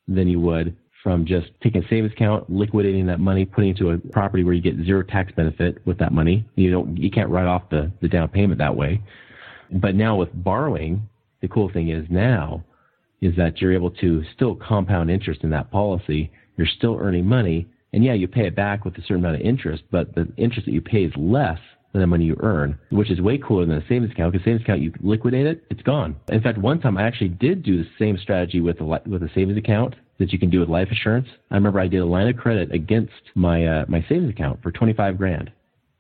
[0.07, 3.91] than you would from just taking a savings account, liquidating that money, putting it into
[3.91, 6.45] a property where you get zero tax benefit with that money.
[6.55, 9.03] You don't, you can't write off the, the down payment that way.
[9.71, 11.09] But now with borrowing,
[11.43, 12.65] the cool thing is now
[13.21, 16.31] is that you're able to still compound interest in that policy.
[16.57, 17.67] You're still earning money.
[17.97, 20.67] And yeah, you pay it back with a certain amount of interest, but the interest
[20.67, 21.59] that you pay is less
[21.93, 24.61] than the money you earn, which is way cooler than a savings account because savings
[24.61, 26.15] account, you liquidate it, it's gone.
[26.29, 29.31] In fact, one time I actually did do the same strategy with a, with a
[29.35, 31.27] savings account that you can do with life insurance.
[31.51, 34.71] I remember I did a line of credit against my uh, my savings account for
[34.71, 35.51] 25 grand,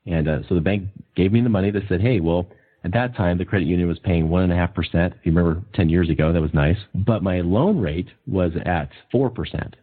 [0.04, 1.70] and uh, so the bank gave me the money.
[1.70, 2.46] They said, "Hey, well."
[2.84, 5.14] At that time, the credit union was paying one and a half percent.
[5.18, 6.76] If you remember, ten years ago, that was nice.
[6.94, 9.74] But my loan rate was at four percent,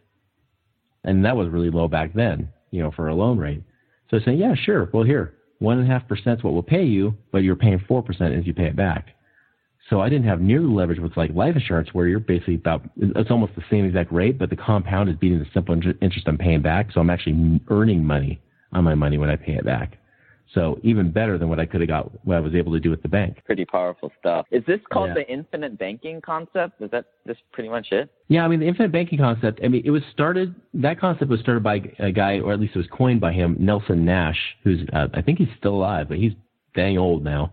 [1.04, 3.62] and that was really low back then, you know, for a loan rate.
[4.10, 4.90] So said, "Yeah, sure.
[4.92, 7.82] Well, here, one and a half percent is what we'll pay you, but you're paying
[7.86, 9.08] four percent as you pay it back."
[9.90, 12.88] So I didn't have near the leverage with like life insurance where you're basically about,
[12.96, 16.38] it's almost the same exact rate, but the compound is beating the simple interest I'm
[16.38, 16.90] paying back.
[16.92, 18.40] So I'm actually earning money
[18.72, 19.98] on my money when I pay it back.
[20.54, 22.90] So even better than what I could have got, what I was able to do
[22.90, 23.42] with the bank.
[23.44, 24.46] Pretty powerful stuff.
[24.52, 25.14] Is this called yeah.
[25.14, 26.80] the infinite banking concept?
[26.80, 28.08] Is that just pretty much it?
[28.28, 29.60] Yeah, I mean the infinite banking concept.
[29.64, 30.54] I mean it was started.
[30.74, 33.56] That concept was started by a guy, or at least it was coined by him,
[33.58, 36.32] Nelson Nash, who's uh, I think he's still alive, but he's
[36.74, 37.52] dang old now.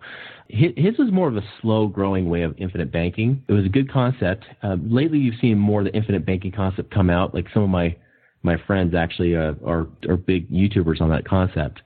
[0.49, 3.41] His was more of a slow growing way of infinite banking.
[3.47, 4.43] It was a good concept.
[4.61, 7.33] Uh, lately, you've seen more of the infinite banking concept come out.
[7.33, 7.95] Like some of my
[8.43, 11.81] my friends actually uh, are are big YouTubers on that concept.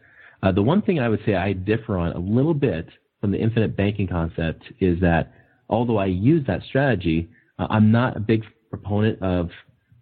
[0.45, 2.87] Uh, the one thing I would say I differ on a little bit
[3.19, 5.33] from the infinite banking concept is that
[5.69, 7.27] although I use that strategy,
[7.57, 9.49] uh, I'm not a big proponent of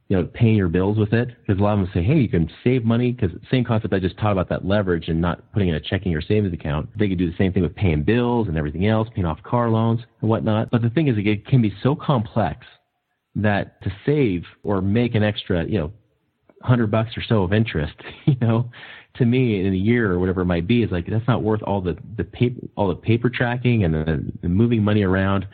[0.10, 1.30] you know, paying your bills with it.
[1.40, 3.14] Because a lot of them say, hey, you can save money.
[3.14, 6.14] Because same concept I just taught about that leverage and not putting in a checking
[6.14, 6.90] or savings account.
[6.98, 9.70] They could do the same thing with paying bills and everything else, paying off car
[9.70, 10.72] loans and whatnot.
[10.72, 12.66] But the thing is, it can be so complex
[13.36, 15.94] that to save or make an extra, you know,
[16.62, 18.70] hundred bucks or so of interest, you know,
[19.16, 21.62] to me in a year or whatever it might be, is like that's not worth
[21.64, 25.48] all the the paper, all the paper tracking and the, the moving money around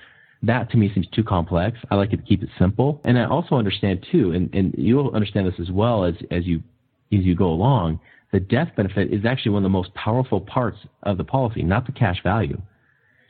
[0.44, 1.78] that to me seems too complex.
[1.92, 3.02] I like to keep it simple.
[3.04, 6.64] And I also understand too, and, and you'll understand this as well as, as you
[7.12, 8.00] as you go along,
[8.32, 11.86] the death benefit is actually one of the most powerful parts of the policy, not
[11.86, 12.62] the cash value.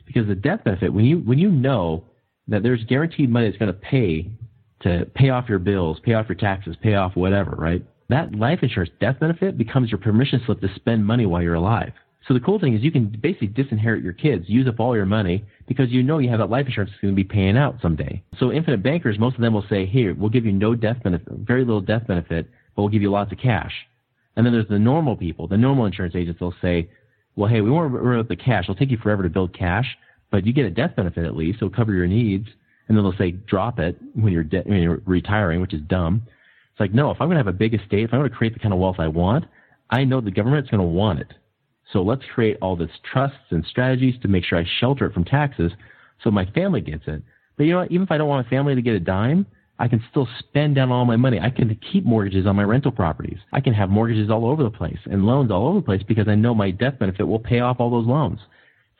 [0.06, 2.04] Because the death benefit, when you when you know
[2.48, 4.30] that there's guaranteed money that's going to pay
[4.82, 7.84] to pay off your bills, pay off your taxes, pay off whatever, right?
[8.10, 11.92] That life insurance death benefit becomes your permission slip to spend money while you're alive.
[12.26, 15.06] So the cool thing is you can basically disinherit your kids, use up all your
[15.06, 17.76] money because you know you have that life insurance that's going to be paying out
[17.80, 18.20] someday.
[18.40, 21.28] So infinite bankers, most of them will say, here, we'll give you no death benefit,
[21.28, 23.72] very little death benefit, but we'll give you lots of cash.
[24.34, 26.90] And then there's the normal people, the normal insurance agents will say,
[27.36, 28.64] well, hey, we won't run up the cash.
[28.64, 29.86] It'll take you forever to build cash,
[30.32, 31.58] but you get a death benefit at least.
[31.58, 32.48] It'll cover your needs.
[32.88, 36.22] And then they'll say, drop it when you're, de- when you're retiring, which is dumb.
[36.80, 38.34] It's like, no, if I'm going to have a big estate, if I'm going to
[38.34, 39.44] create the kind of wealth I want,
[39.90, 41.34] I know the government's going to want it.
[41.92, 45.26] So let's create all this trusts and strategies to make sure I shelter it from
[45.26, 45.72] taxes
[46.24, 47.22] so my family gets it.
[47.58, 47.90] But you know what?
[47.90, 49.44] Even if I don't want my family to get a dime,
[49.78, 51.38] I can still spend down all my money.
[51.38, 53.40] I can keep mortgages on my rental properties.
[53.52, 56.28] I can have mortgages all over the place and loans all over the place because
[56.28, 58.38] I know my death benefit will pay off all those loans,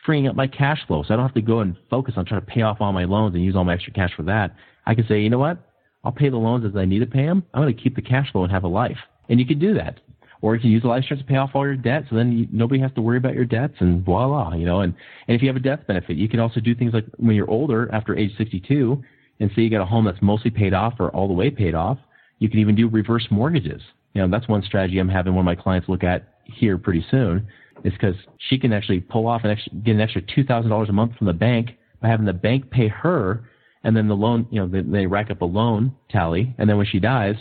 [0.04, 1.02] freeing up my cash flow.
[1.02, 3.04] So I don't have to go and focus on trying to pay off all my
[3.04, 4.54] loans and use all my extra cash for that.
[4.84, 5.69] I can say, you know what?
[6.04, 7.44] I'll pay the loans as I need to pay them.
[7.52, 8.98] I'm going to keep the cash flow and have a life.
[9.28, 10.00] And you can do that
[10.42, 12.32] or you can use the life insurance to pay off all your debt, so then
[12.32, 14.80] you, nobody has to worry about your debts, and voila, you know.
[14.80, 14.94] And
[15.28, 17.50] and if you have a death benefit, you can also do things like when you're
[17.50, 19.02] older, after age 62,
[19.40, 21.74] and say you got a home that's mostly paid off or all the way paid
[21.74, 21.98] off,
[22.38, 23.82] you can even do reverse mortgages.
[24.14, 27.04] You know, that's one strategy I'm having one of my clients look at here pretty
[27.10, 27.46] soon,
[27.84, 28.16] is because
[28.48, 31.26] she can actually pull off and get an extra two thousand dollars a month from
[31.26, 33.49] the bank by having the bank pay her,
[33.84, 36.76] and then the loan, you know, they, they rack up a loan tally, and then
[36.76, 37.36] when she dies,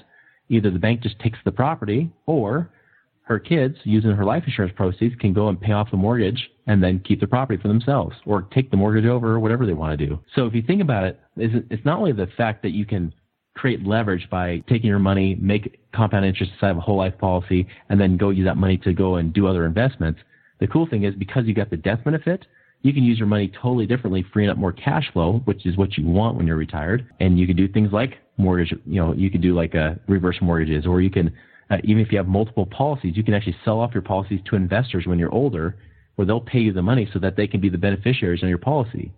[0.49, 2.71] either the bank just takes the property or
[3.23, 6.81] her kids, using her life insurance proceeds, can go and pay off the mortgage and
[6.81, 9.97] then keep the property for themselves or take the mortgage over or whatever they want
[9.97, 10.19] to do.
[10.33, 13.13] So if you think about it, it's not only the fact that you can
[13.55, 17.67] create leverage by taking your money, make compound interest inside of a whole life policy,
[17.89, 20.19] and then go use that money to go and do other investments.
[20.59, 22.47] The cool thing is because you got the death benefit,
[22.81, 25.97] you can use your money totally differently, freeing up more cash flow, which is what
[25.97, 27.07] you want when you're retired.
[27.19, 29.95] And you can do things like mortgage, you know, you can do like a uh,
[30.07, 31.35] reverse mortgages, or you can
[31.69, 34.55] uh, even if you have multiple policies, you can actually sell off your policies to
[34.55, 35.77] investors when you're older,
[36.15, 38.57] where they'll pay you the money so that they can be the beneficiaries on your
[38.57, 39.11] policy.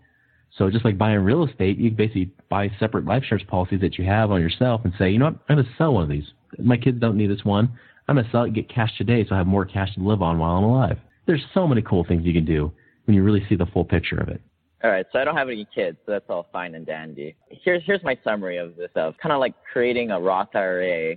[0.58, 4.04] So just like buying real estate, you basically buy separate life insurance policies that you
[4.06, 6.26] have on yourself and say, you know what, I'm going to sell one of these.
[6.60, 7.72] My kids don't need this one.
[8.08, 10.02] I'm going to sell it and get cash today so I have more cash to
[10.02, 10.98] live on while I'm alive.
[11.26, 12.74] There's so many cool things you can do
[13.06, 14.42] when you really see the full picture of it.
[14.84, 17.36] All right, so I don't have any kids, so that's all fine and dandy.
[17.50, 19.16] Here's here's my summary of this stuff.
[19.22, 21.16] Kind of like creating a Roth IRA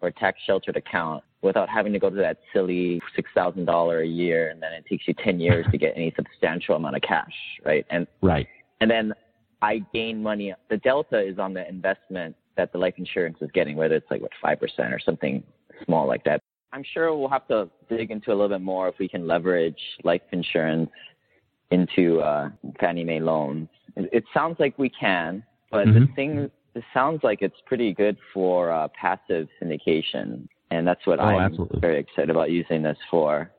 [0.00, 4.06] or tax sheltered account without having to go to that silly six thousand dollar a
[4.06, 7.34] year, and then it takes you ten years to get any substantial amount of cash,
[7.64, 7.84] right?
[7.90, 8.46] And right,
[8.80, 9.12] and then
[9.60, 10.54] I gain money.
[10.70, 14.22] The delta is on the investment that the life insurance is getting, whether it's like
[14.22, 15.42] what five percent or something
[15.84, 16.40] small like that.
[16.72, 19.78] I'm sure we'll have to dig into a little bit more if we can leverage
[20.02, 20.90] life insurance
[21.70, 22.50] into uh,
[22.80, 23.68] Fannie Mae loans.
[23.96, 26.00] It, it, sounds like we can, but mm-hmm.
[26.00, 31.20] the thing it sounds like it's pretty good for uh, passive syndication, and that's what
[31.20, 31.80] oh, I'm absolutely.
[31.80, 33.50] very excited about using this for.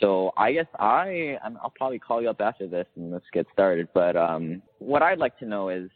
[0.00, 3.88] So I guess I I'll probably call you up after this and let's get started.
[3.94, 5.88] But um, what I'd like to know is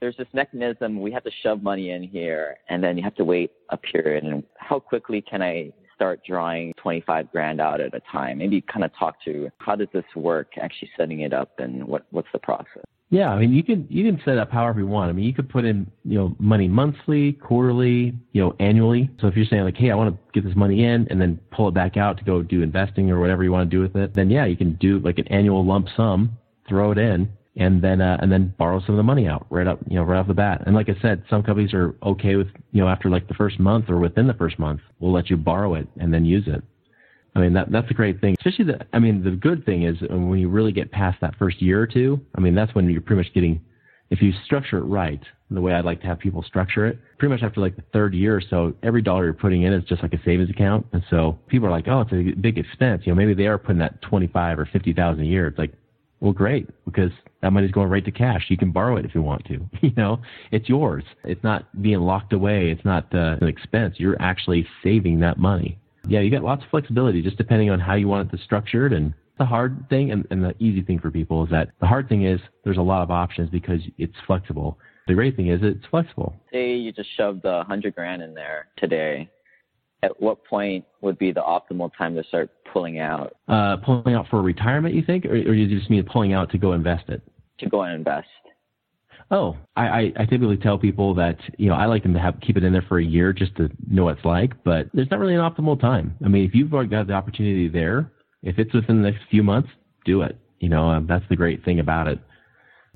[0.00, 3.24] there's this mechanism we have to shove money in here and then you have to
[3.24, 8.00] wait a period and how quickly can I start drawing 25 grand out at a
[8.10, 8.38] time?
[8.38, 12.06] Maybe kind of talk to how does this work, actually setting it up, and what
[12.10, 12.84] what's the process?
[13.10, 15.10] Yeah, I mean you can you can set up however you want.
[15.10, 19.10] I mean you could put in you know money monthly, quarterly, you know annually.
[19.20, 21.38] So if you're saying like, hey, I want to get this money in and then
[21.50, 23.94] pull it back out to go do investing or whatever you want to do with
[23.94, 27.30] it, then yeah, you can do like an annual lump sum, throw it in,
[27.60, 30.02] and then uh, and then borrow some of the money out right up you know
[30.02, 30.62] right off the bat.
[30.66, 33.60] And like I said, some companies are okay with you know after like the first
[33.60, 36.62] month or within the first month, we'll let you borrow it and then use it.
[37.36, 38.34] I mean that that's a great thing.
[38.40, 41.60] Especially the I mean the good thing is when you really get past that first
[41.60, 42.18] year or two.
[42.34, 43.60] I mean that's when you're pretty much getting
[44.10, 47.32] if you structure it right, the way I'd like to have people structure it, pretty
[47.32, 50.02] much after like the third year or so, every dollar you're putting in is just
[50.02, 50.86] like a savings account.
[50.92, 53.02] And so people are like, oh, it's a big expense.
[53.04, 55.46] You know, maybe they are putting that 25 or 50,000 a year.
[55.46, 55.72] It's like,
[56.20, 57.10] well, great, because
[57.40, 58.46] that money's going right to cash.
[58.48, 59.58] You can borrow it if you want to.
[59.82, 60.20] You know,
[60.52, 61.04] it's yours.
[61.24, 62.70] It's not being locked away.
[62.70, 63.94] It's not uh, an expense.
[63.98, 65.78] You're actually saving that money.
[66.06, 68.92] Yeah, you got lots of flexibility just depending on how you want it to structured.
[68.92, 72.08] And the hard thing and, and the easy thing for people is that the hard
[72.08, 74.78] thing is there's a lot of options because it's flexible.
[75.08, 76.36] The great thing is it's flexible.
[76.52, 79.28] Say you just shoved a hundred grand in there today
[80.02, 83.36] at what point would be the optimal time to start pulling out?
[83.48, 86.58] Uh, pulling out for retirement, you think, or, or you just mean pulling out to
[86.58, 87.22] go invest it?
[87.58, 88.28] To go and invest.
[89.30, 92.40] Oh, I, I, I typically tell people that you know I like them to have
[92.40, 95.10] keep it in there for a year just to know what it's like, but there's
[95.10, 96.16] not really an optimal time.
[96.24, 98.10] I mean, if you've already got the opportunity there,
[98.42, 99.68] if it's within the next few months,
[100.04, 100.36] do it.
[100.58, 102.18] You know, um, that's the great thing about it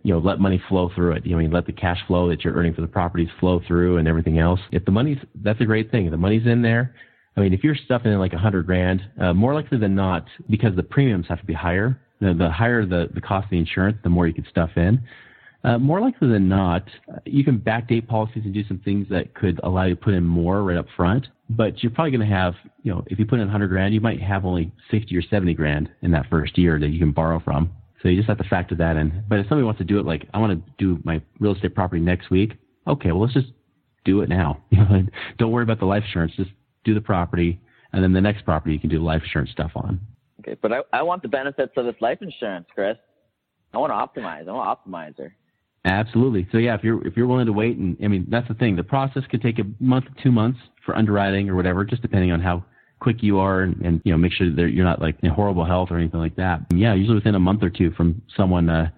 [0.04, 1.26] you know, let money flow through it.
[1.26, 3.96] You know, you let the cash flow that you're earning for the properties flow through
[3.96, 4.60] and everything else.
[4.70, 6.04] If the money's, that's a great thing.
[6.04, 6.94] If the money's in there.
[7.36, 10.26] I mean, if you're stuffing in like a hundred grand, uh, more likely than not,
[10.48, 13.58] because the premiums have to be higher, the, the higher the, the cost of the
[13.58, 15.02] insurance, the more you could stuff in.
[15.64, 16.84] Uh, more likely than not,
[17.24, 20.22] you can backdate policies and do some things that could allow you to put in
[20.22, 21.26] more right up front.
[21.48, 24.00] But you're probably going to have, you know, if you put in 100 grand, you
[24.02, 27.40] might have only 60 or 70 grand in that first year that you can borrow
[27.40, 27.70] from.
[28.04, 29.24] So you just have to factor that in.
[29.26, 31.74] But if somebody wants to do it like, I want to do my real estate
[31.74, 32.52] property next week,
[32.86, 33.48] okay, well, let's just
[34.04, 34.62] do it now.
[35.38, 36.34] Don't worry about the life insurance.
[36.36, 36.50] Just
[36.84, 37.58] do the property,
[37.94, 39.98] and then the next property you can do life insurance stuff on.
[40.40, 42.98] Okay, but I, I want the benefits of this life insurance, Chris.
[43.72, 44.46] I want to optimize.
[44.46, 45.30] I want to optimizer.
[45.86, 46.46] Absolutely.
[46.52, 48.76] So yeah, if you're if you're willing to wait, and I mean that's the thing.
[48.76, 52.40] The process could take a month, two months for underwriting or whatever, just depending on
[52.40, 52.66] how
[53.04, 55.64] quick you are and, and you know make sure that you're not like in horrible
[55.64, 56.60] health or anything like that.
[56.74, 58.90] Yeah, usually within a month or two from someone uh,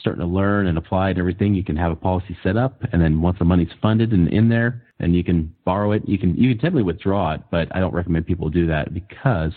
[0.00, 3.00] starting to learn and apply and everything, you can have a policy set up, and
[3.00, 6.02] then once the money's funded and in there, and you can borrow it.
[6.06, 9.52] You can you can typically withdraw it, but I don't recommend people do that because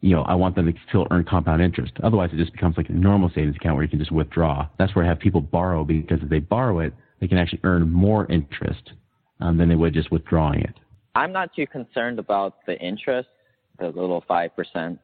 [0.00, 1.92] you know, I want them to still earn compound interest.
[2.02, 4.66] Otherwise, it just becomes like a normal savings account where you can just withdraw.
[4.78, 7.90] That's where I have people borrow because if they borrow it, they can actually earn
[7.90, 8.92] more interest
[9.40, 10.74] um, than they would just withdrawing it.
[11.14, 13.28] I'm not too concerned about the interest
[13.80, 14.98] the little five percent.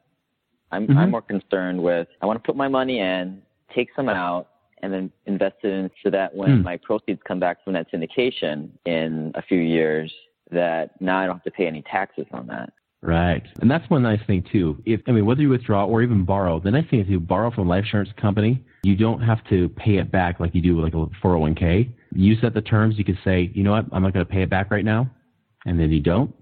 [0.71, 0.99] I'm mm-hmm.
[0.99, 3.43] I'm more concerned with I want to put my money in,
[3.75, 4.49] take some out,
[4.83, 6.63] and then invest it in so that when mm.
[6.63, 10.13] my proceeds come back from that syndication in a few years,
[10.51, 12.73] that now I don't have to pay any taxes on that.
[13.03, 13.47] Right.
[13.61, 14.83] And that's one nice thing too.
[14.85, 17.51] If I mean whether you withdraw or even borrow, the nice thing is you borrow
[17.51, 20.77] from a life insurance company, you don't have to pay it back like you do
[20.77, 21.91] with like a 401k.
[22.13, 24.43] You set the terms, you can say, you know what, I'm not going to pay
[24.43, 25.11] it back right now
[25.67, 26.35] and then you don't.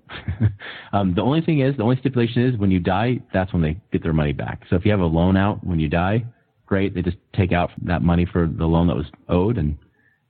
[0.93, 3.77] um, the only thing is, the only stipulation is when you die, that's when they
[3.91, 4.63] get their money back.
[4.71, 6.25] So if you have a loan out when you die,
[6.67, 6.95] great.
[6.95, 9.77] They just take out that money for the loan that was owed, and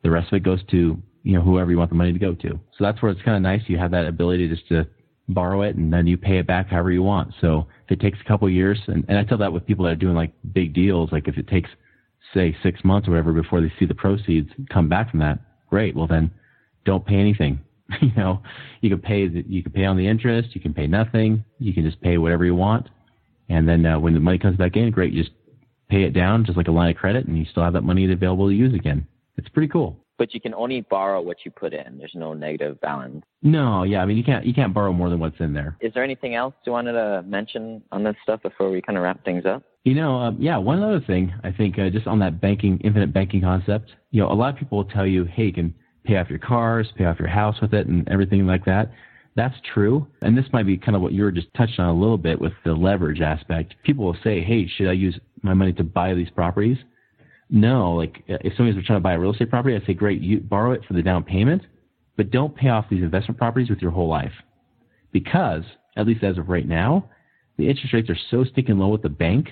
[0.02, 2.34] the rest of it goes to you know whoever you want the money to go
[2.34, 2.50] to.
[2.50, 3.62] So that's where it's kind of nice.
[3.66, 4.86] You have that ability just to
[5.28, 7.34] borrow it, and then you pay it back however you want.
[7.40, 9.92] So if it takes a couple years, and, and I tell that with people that
[9.92, 11.70] are doing like big deals, like if it takes
[12.32, 15.38] say six months or whatever before they see the proceeds come back from that,
[15.68, 15.96] great.
[15.96, 16.30] Well then,
[16.84, 17.60] don't pay anything.
[18.00, 18.42] you know,
[18.80, 21.74] you can pay the, you can pay on the interest, you can pay nothing, you
[21.74, 22.88] can just pay whatever you want,
[23.48, 25.34] and then uh, when the money comes back in, great, you just
[25.88, 28.10] pay it down just like a line of credit, and you still have that money
[28.10, 29.06] available to use again.
[29.36, 29.96] It's pretty cool.
[30.16, 31.98] But you can only borrow what you put in.
[31.98, 33.24] There's no negative balance.
[33.42, 35.76] No, yeah, I mean you can't you can't borrow more than what's in there.
[35.80, 39.02] Is there anything else you wanted to mention on this stuff before we kind of
[39.02, 39.64] wrap things up?
[39.82, 43.12] You know, uh, yeah, one other thing I think uh, just on that banking infinite
[43.12, 43.90] banking concept.
[44.12, 45.74] You know, a lot of people will tell you, hey, you can
[46.04, 48.92] pay off your cars, pay off your house with it, and everything like that.
[49.36, 50.06] That's true.
[50.22, 52.40] And this might be kind of what you were just touching on a little bit
[52.40, 53.74] with the leverage aspect.
[53.82, 56.78] People will say, hey, should I use my money to buy these properties?
[57.50, 60.40] No, like if somebody's trying to buy a real estate property, I say, great, you
[60.40, 61.62] borrow it for the down payment,
[62.16, 64.32] but don't pay off these investment properties with your whole life.
[65.12, 65.62] Because,
[65.96, 67.10] at least as of right now,
[67.56, 69.50] the interest rates are so stinking low with the bank,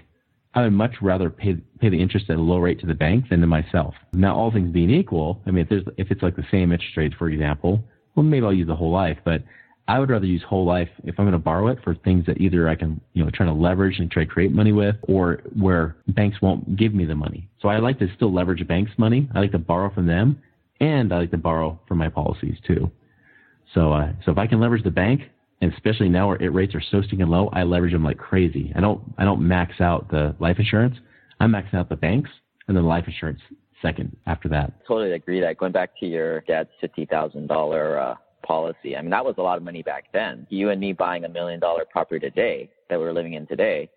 [0.54, 3.30] I would much rather pay pay the interest at a low rate to the bank
[3.30, 3.94] than to myself.
[4.12, 6.96] Now, all things being equal, I mean, if there's if it's like the same interest
[6.96, 7.82] rate, for example,
[8.14, 9.42] well, maybe I'll use the whole life, but
[9.88, 12.40] I would rather use whole life if I'm going to borrow it for things that
[12.40, 15.42] either I can, you know, try to leverage and try to create money with or
[15.58, 17.48] where banks won't give me the money.
[17.60, 19.28] So I like to still leverage banks' money.
[19.34, 20.40] I like to borrow from them
[20.80, 22.90] and I like to borrow from my policies too.
[23.74, 25.22] So, uh, so if I can leverage the bank,
[25.62, 28.72] and especially now where it rates are so stinking low, I leverage them like crazy.
[28.76, 30.96] I don't, I don't max out the life insurance.
[31.40, 32.30] I max out the banks
[32.68, 33.40] and then life insurance
[33.80, 34.72] second after that.
[34.86, 38.96] Totally agree that going back to your dad's $50,000, uh, policy.
[38.96, 40.46] I mean, that was a lot of money back then.
[40.50, 43.88] You and me buying a million dollar property today that we're living in today,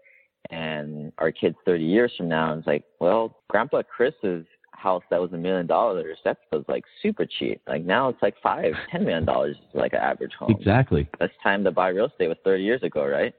[0.51, 4.45] and our kids 30 years from now, and it's like, well, Grandpa Chris's
[4.77, 7.61] house that was a million dollars, that was like super cheap.
[7.67, 10.51] Like now it's like five, ten million dollars like an average home.
[10.51, 11.09] Exactly.
[11.19, 13.33] Best time to buy real estate was 30 years ago, right?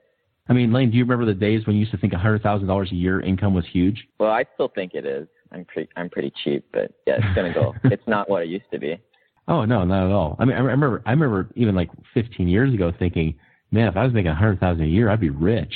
[0.49, 2.43] I mean, Lane, do you remember the days when you used to think a hundred
[2.43, 4.07] thousand dollars a year income was huge?
[4.19, 5.27] Well, I still think it is.
[5.53, 7.75] I'm pretty, I'm pretty cheap, but yeah, it's gonna go.
[7.85, 8.97] it's not what it used to be.
[9.49, 10.37] Oh no, not at all.
[10.39, 13.35] I mean, I remember, I remember even like 15 years ago thinking,
[13.71, 15.73] man, if I was making a hundred thousand a year, I'd be rich.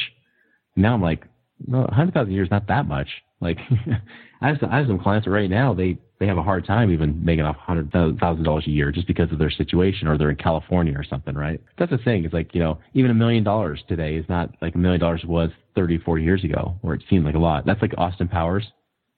[0.76, 1.24] Now I'm like,
[1.66, 3.08] no, a hundred thousand a year is not that much.
[3.40, 3.58] Like,
[4.40, 6.90] I have some, I have some clients right now, they they have a hard time
[6.92, 10.30] even making a hundred thousand dollars a year just because of their situation or they're
[10.30, 11.60] in California or something, right?
[11.78, 12.24] That's the thing.
[12.24, 15.24] It's like you know, even a million dollars today is not like a million dollars
[15.24, 17.64] was 30, 40 years ago, where it seemed like a lot.
[17.64, 18.66] That's like Austin Powers,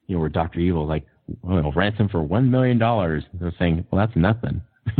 [0.07, 1.05] you know, where Doctor Evil like
[1.41, 3.23] well, ransom for one million dollars.
[3.33, 4.61] They're saying, well, that's nothing.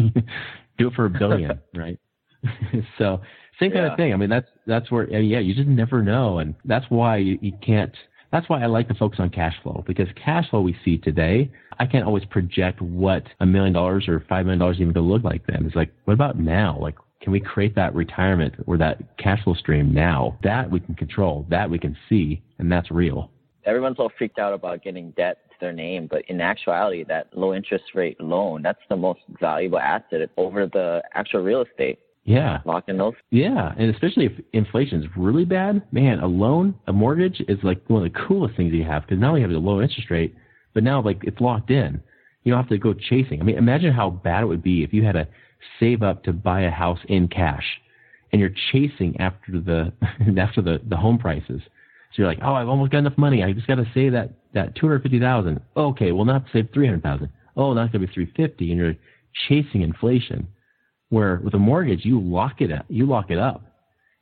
[0.78, 1.99] Do it for a billion, right?
[2.97, 3.21] so
[3.59, 3.91] same kind yeah.
[3.91, 4.13] of thing.
[4.13, 7.53] I mean, that's that's where yeah, you just never know, and that's why you, you
[7.61, 7.93] can't.
[8.34, 11.51] That's why I like to focus on cash flow because cash flow we see today,
[11.77, 15.13] I can't always project what a million dollars or five million dollars even going to
[15.13, 15.63] look like then.
[15.67, 16.75] It's like, what about now?
[16.81, 20.39] Like, can we create that retirement or that cash flow stream now?
[20.41, 23.29] That we can control, that we can see, and that's real.
[23.65, 27.53] Everyone's all freaked out about getting debt to their name, but in actuality, that low
[27.53, 31.99] interest rate loan, that's the most valuable asset over the actual real estate.
[32.26, 32.59] Yeah.
[32.65, 33.13] Locking those.
[33.32, 33.74] Yeah.
[33.78, 38.05] And especially if inflation is really bad, man, a loan, a mortgage is like one
[38.05, 40.34] of the coolest things you have because now you have a low interest rate,
[40.74, 42.01] but now like it's locked in.
[42.43, 43.41] You don't have to go chasing.
[43.41, 45.28] I mean, imagine how bad it would be if you had to
[45.80, 47.63] save up to buy a house in cash
[48.32, 49.93] and you're chasing after the
[50.41, 51.61] after the, the home prices.
[51.61, 53.43] So you're like, oh, I've almost got enough money.
[53.43, 55.61] I just got to save that that two hundred fifty thousand.
[55.76, 57.30] Okay, well now I have to save three hundred thousand.
[57.55, 58.95] Oh, now it's gonna be three fifty, and you're
[59.47, 60.47] chasing inflation.
[61.14, 63.61] Where with a mortgage, you lock it up, you lock it up,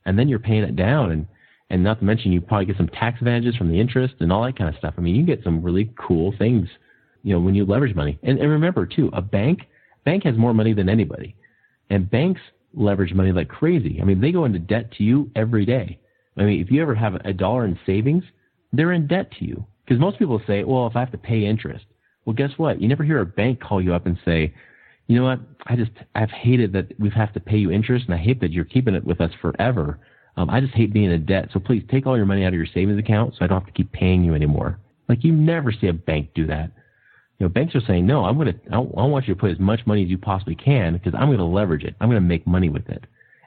[0.05, 1.25] and then you're paying it down, and
[1.69, 4.43] and not to mention you probably get some tax advantages from the interest and all
[4.43, 4.95] that kind of stuff.
[4.97, 6.67] I mean, you get some really cool things,
[7.23, 8.19] you know, when you leverage money.
[8.23, 9.61] And, and remember too, a bank
[10.03, 11.33] bank has more money than anybody,
[11.89, 12.41] and banks
[12.73, 13.99] leverage money like crazy.
[14.01, 15.97] I mean, they go into debt to you every day.
[16.35, 18.25] I mean, if you ever have a dollar in savings,
[18.73, 19.65] they're in debt to you.
[19.85, 21.85] Because most people say, well, if I have to pay interest,
[22.25, 22.81] well, guess what?
[22.81, 24.53] You never hear a bank call you up and say,
[25.11, 25.39] you know what?
[25.65, 28.51] I just, I've hated that we have to pay you interest and I hate that
[28.51, 29.99] you're keeping it with us forever.
[30.37, 31.49] Um, I just hate being in debt.
[31.53, 33.67] So please take all your money out of your savings account so I don't have
[33.67, 34.79] to keep paying you anymore.
[35.09, 36.71] Like you never see a bank do that.
[37.39, 39.59] You know, banks are saying, no, I'm going to, I want you to put as
[39.59, 41.95] much money as you possibly can because I'm to leverage it.
[41.99, 43.03] I'm to make money with it.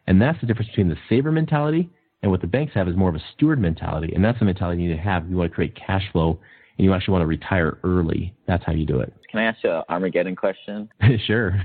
[0.07, 1.89] And that's the difference between the saver mentality
[2.25, 4.83] and what the banks have is more of a steward mentality, and that's the mentality
[4.83, 5.29] you need to have.
[5.29, 6.41] You want to create cash flow,
[6.79, 8.35] and you actually want to retire early.
[8.47, 9.13] That's how you do it.
[9.35, 10.89] Can I ask you an Armageddon question?
[11.27, 11.61] sure.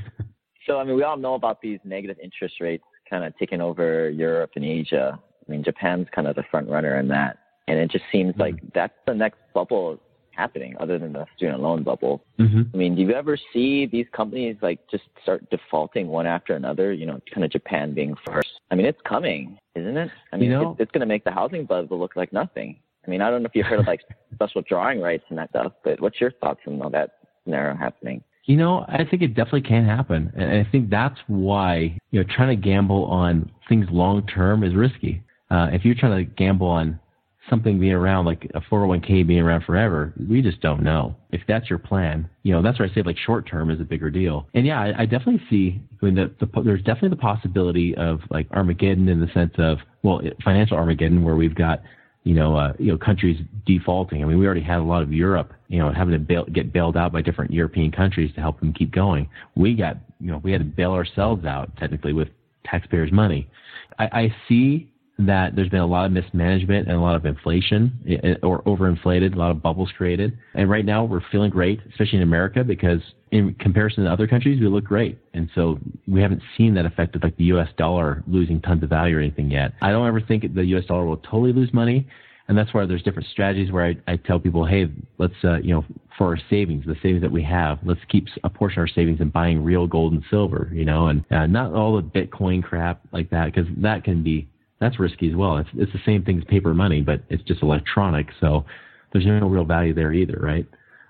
[0.66, 4.10] So, I mean, we all know about these negative interest rates kind of taking over
[4.10, 5.20] Europe and Asia.
[5.48, 8.42] I mean, Japan's kind of the front runner in that, and it just seems mm-hmm.
[8.42, 10.00] like that's the next bubble
[10.32, 12.24] happening, other than the student loan bubble.
[12.40, 12.62] Mm-hmm.
[12.74, 16.92] I mean, do you ever see these companies like just start defaulting one after another?
[16.92, 20.10] You know, kind of Japan being first I mean, it's coming, isn't it?
[20.34, 22.80] I mean, you know, it's, it's going to make the housing bubble look like nothing.
[23.06, 24.02] I mean, I don't know if you've heard of like
[24.34, 27.19] special drawing rights and that stuff, but what's your thoughts on all that
[27.50, 28.24] scenario happening?
[28.46, 30.32] You know, I think it definitely can happen.
[30.36, 34.74] And I think that's why, you know, trying to gamble on things long term is
[34.74, 35.24] risky.
[35.52, 37.00] Uh, if you're trying to gamble on
[37.50, 41.16] something being around like a 401k being around forever, we just don't know.
[41.32, 43.84] If that's your plan, you know, that's where I say like short term is a
[43.84, 44.48] bigger deal.
[44.54, 48.20] And yeah, I, I definitely see, I mean, the, the, there's definitely the possibility of
[48.30, 51.82] like Armageddon in the sense of, well, financial Armageddon where we've got,
[52.24, 54.22] you know, uh, you know, countries defaulting.
[54.22, 56.74] I mean, we already had a lot of Europe, you know, having to bail, get
[56.74, 59.30] bailed out by different European countries to help them keep going.
[59.56, 62.28] We got, you know, we had to bail ourselves out technically with
[62.66, 63.50] taxpayers' money.
[63.98, 67.92] I, I see that there's been a lot of mismanagement and a lot of inflation
[68.08, 70.38] eh, eh, or overinflated, a lot of bubbles created.
[70.56, 73.02] And right now we're feeling great, especially in America, because
[73.32, 75.20] in comparison to other countries, we look great.
[75.34, 78.90] And so we haven't seen that effect of like the US dollar losing tons of
[78.90, 79.74] value or anything yet.
[79.82, 82.08] I don't ever think the US dollar will totally lose money.
[82.48, 84.88] And that's why there's different strategies where I, I tell people, hey,
[85.20, 85.86] let's, uh, you know,
[86.18, 89.22] for our savings, the savings that we have, let's keep a portion of our savings
[89.22, 93.02] in buying real gold and silver, you know, and uh, not all the Bitcoin crap
[93.12, 94.48] like that, because that can be
[94.80, 95.58] that's risky as well.
[95.58, 98.28] It's, it's the same thing as paper money, but it's just electronic.
[98.40, 98.66] So
[99.12, 100.66] there's no real value there either, right?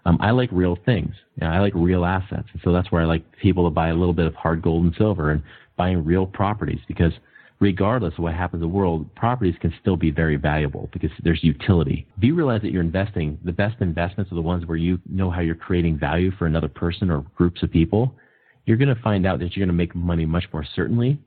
[0.05, 1.13] Um, I like real things.
[1.36, 2.47] You know, I like real assets.
[2.51, 4.86] And so that's where I like people to buy a little bit of hard gold
[4.86, 5.43] and silver and
[5.78, 7.13] buying real properties because
[7.59, 11.43] regardless of what happens in the world, properties can still be very valuable because there's
[11.43, 12.07] utility.
[12.17, 15.30] If you realize that you're investing, the best investments are the ones where you know
[15.30, 18.15] how you're creating value for another person or groups of people,
[18.65, 21.20] you're going to find out that you're going to make money much more certainly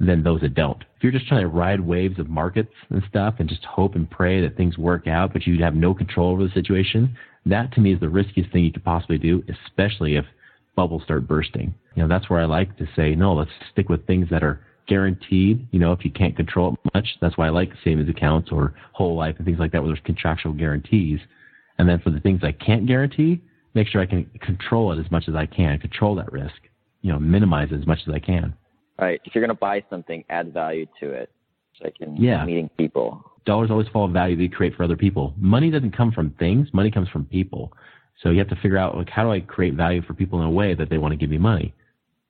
[0.00, 0.80] than those that don't.
[0.96, 4.08] If you're just trying to ride waves of markets and stuff and just hope and
[4.08, 7.80] pray that things work out, but you have no control over the situation, that to
[7.80, 10.24] me is the riskiest thing you could possibly do, especially if
[10.76, 11.74] bubbles start bursting.
[11.96, 14.60] You know, that's where I like to say, no, let's stick with things that are
[14.86, 15.66] guaranteed.
[15.72, 18.74] You know, if you can't control it much, that's why I like savings accounts or
[18.92, 21.18] whole life and things like that where there's contractual guarantees.
[21.78, 23.40] And then for the things I can't guarantee,
[23.74, 26.54] make sure I can control it as much as I can, control that risk,
[27.02, 28.54] you know, minimize it as much as I can.
[28.98, 29.20] Right.
[29.24, 31.30] If you're going to buy something, add value to it.
[31.78, 32.44] So I can yeah.
[32.44, 33.22] meeting people.
[33.44, 35.34] Dollars always follow value that you create for other people.
[35.38, 36.68] Money doesn't come from things.
[36.72, 37.72] Money comes from people.
[38.22, 40.46] So you have to figure out like how do I create value for people in
[40.46, 41.72] a way that they want to give me money.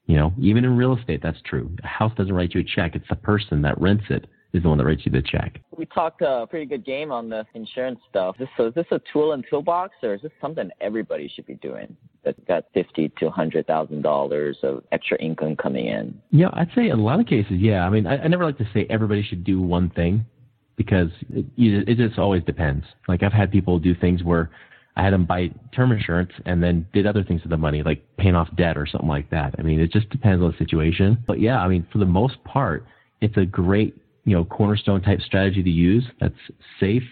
[0.07, 1.71] You know, even in real estate, that's true.
[1.83, 2.95] A house doesn't write you a check.
[2.95, 5.61] It's the person that rents it is the one that writes you the check.
[5.77, 8.37] We talked a pretty good game on the insurance stuff.
[8.57, 11.97] So is this a tool and toolbox, or is this something everybody should be doing?
[12.29, 16.21] that's got fifty to hundred thousand dollars of extra income coming in.
[16.31, 17.85] Yeah, I'd say in a lot of cases, yeah.
[17.85, 20.25] I mean, I, I never like to say everybody should do one thing
[20.77, 22.85] because it, it just always depends.
[23.09, 24.51] Like I've had people do things where
[24.97, 28.05] I had them buy term insurance and then did other things with the money, like
[28.19, 29.55] paying off debt or something like that.
[29.59, 31.19] I mean, it just depends on the situation.
[31.27, 32.85] But yeah, I mean, for the most part,
[33.21, 33.97] it's a great
[34.29, 36.35] you know, cornerstone type strategy to use that's
[36.81, 37.03] safe.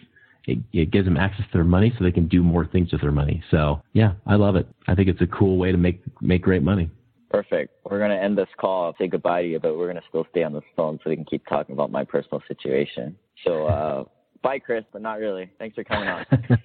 [0.44, 3.00] It, it gives them access to their money so they can do more things with
[3.00, 3.42] their money.
[3.50, 4.68] So yeah, I love it.
[4.86, 6.90] I think it's a cool way to make, make great money.
[7.30, 7.74] Perfect.
[7.84, 10.26] We're going to end this call, say goodbye to you, but we're going to still
[10.30, 13.16] stay on the phone so we can keep talking about my personal situation.
[13.44, 14.04] So, uh,
[14.42, 15.50] bye, Chris, but not really.
[15.58, 16.24] Thanks for coming on.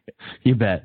[0.42, 0.84] you bet.